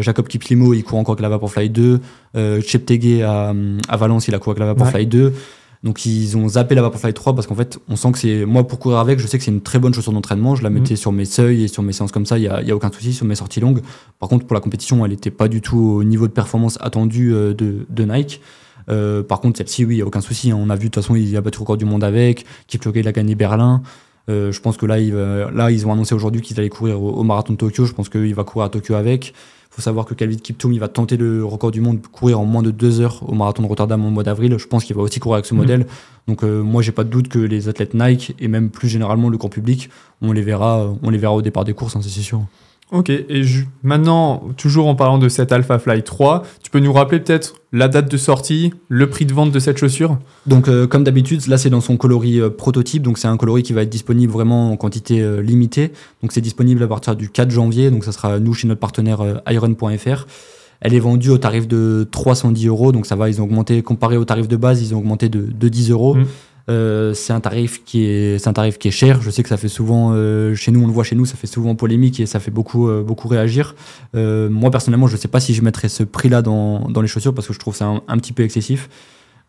Jacob 0.00 0.28
Kiplimo, 0.28 0.74
il 0.74 0.84
court 0.84 0.98
encore 0.98 1.14
avec 1.14 1.22
la 1.22 1.30
Vaporfly 1.30 1.70
2. 1.70 2.00
Cheptegei 2.62 3.22
à, 3.22 3.54
à 3.88 3.96
Valence, 3.96 4.28
il 4.28 4.34
a 4.34 4.38
couru 4.38 4.50
avec 4.50 4.60
la 4.60 4.66
Vaporfly 4.66 5.06
2. 5.06 5.32
Donc 5.82 6.04
ils 6.04 6.36
ont 6.36 6.46
zappé 6.46 6.74
la 6.74 6.82
Vaporfly 6.82 7.14
3 7.14 7.34
parce 7.34 7.46
qu'en 7.46 7.54
fait, 7.54 7.78
on 7.88 7.96
sent 7.96 8.12
que 8.12 8.18
c'est 8.18 8.44
moi 8.44 8.66
pour 8.66 8.78
courir 8.78 8.98
avec, 8.98 9.18
je 9.18 9.26
sais 9.26 9.38
que 9.38 9.44
c'est 9.44 9.50
une 9.50 9.62
très 9.62 9.78
bonne 9.78 9.94
chaussure 9.94 10.12
d'entraînement. 10.12 10.54
Je 10.54 10.62
la 10.62 10.68
mettais 10.70 10.94
mm. 10.94 10.98
sur 10.98 11.12
mes 11.12 11.24
seuils 11.24 11.64
et 11.64 11.68
sur 11.68 11.82
mes 11.82 11.92
séances 11.92 12.12
comme 12.12 12.26
ça, 12.26 12.36
il 12.36 12.44
y 12.44 12.48
a, 12.48 12.60
y 12.62 12.70
a, 12.70 12.76
aucun 12.76 12.92
souci 12.92 13.14
sur 13.14 13.24
mes 13.24 13.34
sorties 13.34 13.60
longues. 13.60 13.80
Par 14.18 14.28
contre, 14.28 14.46
pour 14.46 14.54
la 14.54 14.60
compétition, 14.60 15.02
elle 15.04 15.12
n'était 15.12 15.30
pas 15.30 15.48
du 15.48 15.62
tout 15.62 15.78
au 15.78 16.04
niveau 16.04 16.28
de 16.28 16.32
performance 16.32 16.76
attendu 16.82 17.30
de, 17.30 17.54
de 17.88 18.04
Nike. 18.04 18.42
Euh, 18.90 19.22
par 19.22 19.40
contre, 19.40 19.58
celle-ci, 19.58 19.84
oui, 19.84 19.94
il 19.94 19.96
n'y 19.98 20.02
a 20.02 20.06
aucun 20.06 20.20
souci. 20.20 20.50
hein. 20.50 20.58
On 20.60 20.68
a 20.70 20.74
vu, 20.74 20.86
de 20.88 20.90
toute 20.94 20.96
façon, 21.02 21.14
il 21.14 21.36
a 21.36 21.40
battu 21.40 21.58
le 21.58 21.60
record 21.62 21.76
du 21.76 21.84
monde 21.84 22.02
avec. 22.04 22.44
Kipchoge, 22.66 22.92
il 22.96 23.08
a 23.08 23.12
gagné 23.12 23.34
Berlin. 23.34 23.82
Euh, 24.28 24.52
je 24.52 24.60
pense 24.60 24.76
que 24.76 24.86
là, 24.86 24.98
il 24.98 25.12
va- 25.14 25.50
là 25.50 25.70
ils 25.70 25.86
ont 25.86 25.92
annoncé 25.92 26.14
aujourd'hui 26.14 26.40
qu'ils 26.40 26.58
allaient 26.60 26.68
courir 26.68 27.02
au, 27.02 27.10
au 27.10 27.22
marathon 27.22 27.52
de 27.54 27.58
Tokyo. 27.58 27.84
Je 27.84 27.92
pense 27.92 28.08
qu'il 28.08 28.34
va 28.34 28.44
courir 28.44 28.66
à 28.66 28.68
Tokyo 28.68 28.94
avec. 28.94 29.28
Il 29.28 29.74
faut 29.74 29.82
savoir 29.82 30.04
que 30.04 30.14
Calvin 30.14 30.36
Kiptoum, 30.36 30.72
il 30.72 30.80
va 30.80 30.88
tenter 30.88 31.16
le 31.16 31.44
record 31.44 31.70
du 31.70 31.80
monde, 31.80 32.00
courir 32.10 32.40
en 32.40 32.44
moins 32.44 32.62
de 32.62 32.72
deux 32.72 33.00
heures 33.00 33.22
au 33.28 33.34
marathon 33.34 33.62
de 33.62 33.68
Rotterdam 33.68 34.04
au 34.04 34.10
mois 34.10 34.24
d'avril. 34.24 34.56
Je 34.58 34.66
pense 34.66 34.84
qu'il 34.84 34.96
va 34.96 35.02
aussi 35.02 35.20
courir 35.20 35.34
avec 35.34 35.46
ce 35.46 35.54
Mhm. 35.54 35.60
modèle. 35.60 35.86
Donc, 36.26 36.42
euh, 36.42 36.60
moi, 36.62 36.82
j'ai 36.82 36.90
pas 36.92 37.04
de 37.04 37.08
doute 37.08 37.28
que 37.28 37.38
les 37.38 37.68
athlètes 37.68 37.94
Nike 37.94 38.34
et 38.40 38.48
même 38.48 38.70
plus 38.70 38.88
généralement 38.88 39.28
le 39.28 39.38
grand 39.38 39.48
public, 39.48 39.88
on 40.22 40.32
les 40.32 40.42
verra, 40.42 40.92
on 41.02 41.10
les 41.10 41.18
verra 41.18 41.34
au 41.34 41.42
départ 41.42 41.64
des 41.64 41.72
courses, 41.72 41.94
hein, 41.96 42.00
c'est 42.02 42.08
sûr. 42.20 42.42
Ok, 42.92 43.08
et 43.10 43.42
ju- 43.44 43.68
maintenant, 43.84 44.42
toujours 44.56 44.88
en 44.88 44.96
parlant 44.96 45.18
de 45.18 45.28
cette 45.28 45.52
Alpha 45.52 45.78
Fly 45.78 46.02
3, 46.02 46.42
tu 46.62 46.70
peux 46.70 46.80
nous 46.80 46.92
rappeler 46.92 47.20
peut-être 47.20 47.54
la 47.72 47.86
date 47.86 48.10
de 48.10 48.16
sortie, 48.16 48.72
le 48.88 49.08
prix 49.08 49.26
de 49.26 49.32
vente 49.32 49.52
de 49.52 49.58
cette 49.60 49.78
chaussure? 49.78 50.18
Donc, 50.46 50.66
euh, 50.68 50.88
comme 50.88 51.04
d'habitude, 51.04 51.46
là, 51.46 51.56
c'est 51.56 51.70
dans 51.70 51.80
son 51.80 51.96
coloris 51.96 52.40
euh, 52.40 52.50
prototype. 52.50 53.02
Donc, 53.02 53.18
c'est 53.18 53.28
un 53.28 53.36
coloris 53.36 53.62
qui 53.62 53.72
va 53.72 53.82
être 53.82 53.90
disponible 53.90 54.32
vraiment 54.32 54.72
en 54.72 54.76
quantité 54.76 55.20
euh, 55.20 55.40
limitée. 55.40 55.92
Donc, 56.22 56.32
c'est 56.32 56.40
disponible 56.40 56.82
à 56.82 56.88
partir 56.88 57.14
du 57.14 57.28
4 57.30 57.50
janvier. 57.50 57.92
Donc, 57.92 58.04
ça 58.04 58.10
sera 58.10 58.40
nous 58.40 58.54
chez 58.54 58.66
notre 58.66 58.80
partenaire 58.80 59.40
iron.fr. 59.48 60.26
Elle 60.80 60.94
est 60.94 60.98
vendue 61.00 61.28
au 61.30 61.38
tarif 61.38 61.68
de 61.68 62.08
310 62.10 62.66
euros. 62.66 62.90
Donc, 62.90 63.06
ça 63.06 63.14
va, 63.14 63.28
ils 63.28 63.40
ont 63.40 63.44
augmenté, 63.44 63.82
comparé 63.82 64.16
au 64.16 64.24
tarif 64.24 64.48
de 64.48 64.56
base, 64.56 64.82
ils 64.82 64.94
ont 64.94 64.98
augmenté 64.98 65.28
de, 65.28 65.42
de 65.42 65.68
10 65.68 65.90
euros. 65.90 66.14
Mm. 66.14 66.24
Euh, 66.70 67.14
c'est 67.14 67.32
un 67.32 67.40
tarif 67.40 67.82
qui 67.82 68.06
est 68.88 68.90
cher 68.90 69.20
je 69.22 69.30
sais 69.30 69.42
que 69.42 69.48
ça 69.48 69.56
fait 69.56 69.68
souvent 69.68 70.12
euh, 70.12 70.54
chez 70.54 70.70
nous 70.70 70.84
on 70.84 70.86
le 70.86 70.92
voit 70.92 71.02
chez 71.02 71.16
nous 71.16 71.26
ça 71.26 71.34
fait 71.34 71.48
souvent 71.48 71.74
polémique 71.74 72.20
et 72.20 72.26
ça 72.26 72.38
fait 72.38 72.52
beaucoup 72.52 72.88
euh, 72.88 73.04
réagir 73.24 73.74
moi 74.14 74.70
personnellement 74.70 75.08
je 75.08 75.16
sais 75.16 75.28
pas 75.28 75.40
si 75.40 75.52
je 75.52 75.62
mettrais 75.62 75.88
ce 75.88 76.04
prix 76.04 76.28
là 76.28 76.42
dans, 76.42 76.86
les 77.02 77.08
chaussures 77.08 77.34
parce 77.34 77.48
que 77.48 77.52
je 77.52 77.58
trouve 77.58 77.74
ça 77.74 77.86
un, 77.86 78.02
un 78.06 78.18
petit 78.18 78.32
peu 78.32 78.44
excessif 78.44 78.88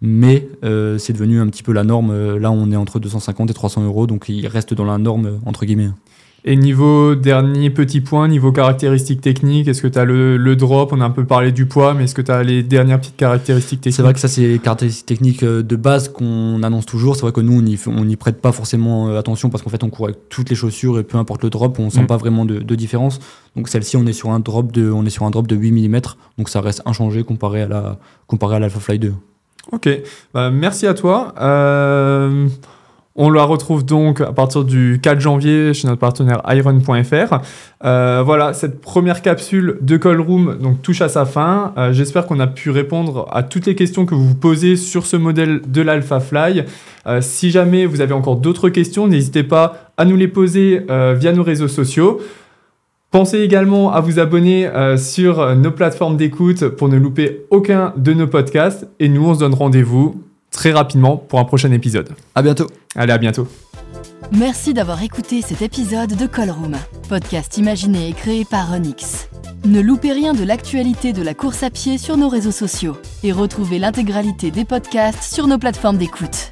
mais 0.01 0.47
c'est 0.63 1.13
devenu 1.13 1.39
un 1.39 1.47
petit 1.47 1.61
peu 1.61 1.73
la 1.73 1.83
norme. 1.83 2.37
Là, 2.37 2.49
on 2.49 2.71
est 2.71 2.75
entre 2.75 2.99
250 2.99 3.51
et 3.51 3.53
300 3.53 3.83
euros, 3.83 4.07
donc 4.07 4.29
il 4.29 4.47
reste 4.47 4.73
dans 4.73 4.85
la 4.85 4.97
norme, 4.97 5.39
entre 5.45 5.63
guillemets. 5.63 5.91
Et 6.43 6.55
niveau 6.55 7.13
dernier 7.13 7.69
petit 7.69 8.01
point, 8.01 8.27
niveau 8.27 8.51
caractéristiques 8.51 9.21
techniques, 9.21 9.67
est-ce 9.67 9.81
que 9.81 9.87
tu 9.87 9.99
as 9.99 10.05
le, 10.05 10.37
le 10.37 10.55
drop? 10.55 10.91
On 10.91 10.99
a 10.99 11.05
un 11.05 11.11
peu 11.11 11.23
parlé 11.23 11.51
du 11.51 11.67
poids, 11.67 11.93
mais 11.93 12.05
est-ce 12.05 12.15
que 12.15 12.21
tu 12.23 12.31
as 12.31 12.41
les 12.41 12.63
dernières 12.63 12.99
petites 12.99 13.15
caractéristiques 13.15 13.81
techniques 13.81 13.95
C'est 13.95 14.01
vrai 14.01 14.13
que 14.13 14.19
ça, 14.19 14.27
c'est 14.27 14.41
les 14.47 14.57
caractéristiques 14.57 15.05
techniques 15.05 15.43
euh, 15.43 15.61
de 15.61 15.75
base 15.75 16.09
qu'on 16.09 16.63
annonce 16.63 16.87
toujours. 16.87 17.15
C'est 17.15 17.21
vrai 17.21 17.31
que 17.31 17.41
nous, 17.41 17.59
on 17.59 17.61
n'y 17.61 17.77
on 17.85 18.15
prête 18.15 18.41
pas 18.41 18.51
forcément 18.51 19.07
euh, 19.09 19.19
attention 19.19 19.49
parce 19.51 19.63
qu'en 19.63 19.69
fait, 19.69 19.83
on 19.83 19.89
court 19.91 20.05
avec 20.05 20.29
toutes 20.29 20.49
les 20.49 20.55
chaussures 20.55 20.97
et 20.97 21.03
peu 21.03 21.19
importe 21.19 21.43
le 21.43 21.51
drop, 21.51 21.77
on 21.77 21.91
sent 21.91 22.01
Mm. 22.01 22.07
pas 22.07 22.17
vraiment 22.17 22.45
de, 22.45 22.57
de 22.57 22.75
différence. 22.75 23.19
Donc 23.55 23.69
celle-ci, 23.69 23.95
on 23.97 24.07
est 24.07 24.13
sur 24.13 24.31
un 24.31 24.39
drop 24.39 24.71
de, 24.71 24.89
on 24.89 25.05
est 25.05 25.11
sur 25.11 25.25
un 25.25 25.29
drop 25.29 25.45
de 25.45 25.55
8 25.55 25.71
mm, 25.89 26.01
donc 26.39 26.49
ça 26.49 26.61
reste 26.61 26.81
inchangé 26.85 27.23
comparé 27.23 27.61
à 27.61 27.67
la, 27.67 27.99
comparé 28.25 28.55
à 28.55 28.59
l'Alpha 28.59 28.79
Fly 28.79 28.97
2. 28.97 29.13
Ok, 29.73 29.87
Bah, 30.33 30.49
merci 30.49 30.87
à 30.87 30.95
toi. 30.95 31.35
Euh, 31.39 32.47
on 33.15 33.29
la 33.29 33.43
retrouve 33.43 33.85
donc 33.85 34.21
à 34.21 34.31
partir 34.31 34.63
du 34.63 34.99
4 35.01 35.19
janvier 35.19 35.73
chez 35.73 35.87
notre 35.87 35.99
partenaire 35.99 36.41
iron.fr. 36.47 37.39
Euh, 37.83 38.23
voilà, 38.25 38.53
cette 38.53 38.79
première 38.79 39.21
capsule 39.21 39.77
de 39.81 39.97
Call 39.97 40.21
Room 40.21 40.57
donc, 40.61 40.81
touche 40.81 41.01
à 41.01 41.09
sa 41.09 41.25
fin. 41.25 41.73
Euh, 41.77 41.91
J'espère 41.91 42.25
qu'on 42.25 42.39
a 42.39 42.47
pu 42.47 42.69
répondre 42.69 43.27
à 43.31 43.43
toutes 43.43 43.65
les 43.65 43.75
questions 43.75 44.05
que 44.05 44.15
vous 44.15 44.33
posez 44.33 44.77
sur 44.77 45.05
ce 45.05 45.17
modèle 45.17 45.61
de 45.67 45.81
l'Alpha 45.81 46.21
Fly. 46.21 46.63
Euh, 47.05 47.19
si 47.19 47.51
jamais 47.51 47.85
vous 47.85 47.99
avez 47.99 48.13
encore 48.13 48.37
d'autres 48.37 48.69
questions, 48.69 49.07
n'hésitez 49.07 49.43
pas 49.43 49.91
à 49.97 50.05
nous 50.05 50.15
les 50.15 50.29
poser 50.29 50.85
via 50.89 51.33
nos 51.33 51.43
réseaux 51.43 51.67
sociaux. 51.67 52.21
Pensez 53.11 53.39
également 53.39 53.91
à 53.91 53.99
vous 53.99 54.19
abonner 54.19 54.69
sur 54.97 55.55
nos 55.55 55.71
plateformes 55.71 56.17
d'écoute 56.17 56.69
pour 56.69 56.87
ne 56.87 56.97
louper 56.97 57.45
aucun 57.51 57.93
de 57.97 58.13
nos 58.13 58.25
podcasts. 58.25 58.87
Et 58.99 59.09
nous, 59.09 59.27
on 59.27 59.35
se 59.35 59.39
donne 59.39 59.53
rendez-vous 59.53 60.23
très 60.51 60.71
rapidement 60.71 61.17
pour 61.17 61.39
un 61.39 61.45
prochain 61.45 61.71
épisode. 61.71 62.09
À 62.35 62.41
bientôt. 62.41 62.67
Allez, 62.95 63.13
à 63.13 63.17
bientôt. 63.17 63.47
Merci 64.31 64.73
d'avoir 64.73 65.01
écouté 65.01 65.41
cet 65.41 65.61
épisode 65.61 66.15
de 66.15 66.25
Call 66.25 66.51
Room, 66.51 66.77
podcast 67.09 67.57
imaginé 67.57 68.09
et 68.09 68.13
créé 68.13 68.45
par 68.45 68.71
Onyx. 68.71 69.27
Ne 69.65 69.81
loupez 69.81 70.11
rien 70.11 70.33
de 70.33 70.43
l'actualité 70.43 71.13
de 71.13 71.21
la 71.21 71.33
course 71.33 71.63
à 71.63 71.69
pied 71.69 71.97
sur 71.97 72.17
nos 72.17 72.29
réseaux 72.29 72.51
sociaux 72.51 72.97
et 73.23 73.31
retrouvez 73.31 73.77
l'intégralité 73.77 74.49
des 74.49 74.65
podcasts 74.65 75.23
sur 75.23 75.47
nos 75.47 75.57
plateformes 75.57 75.97
d'écoute. 75.97 76.51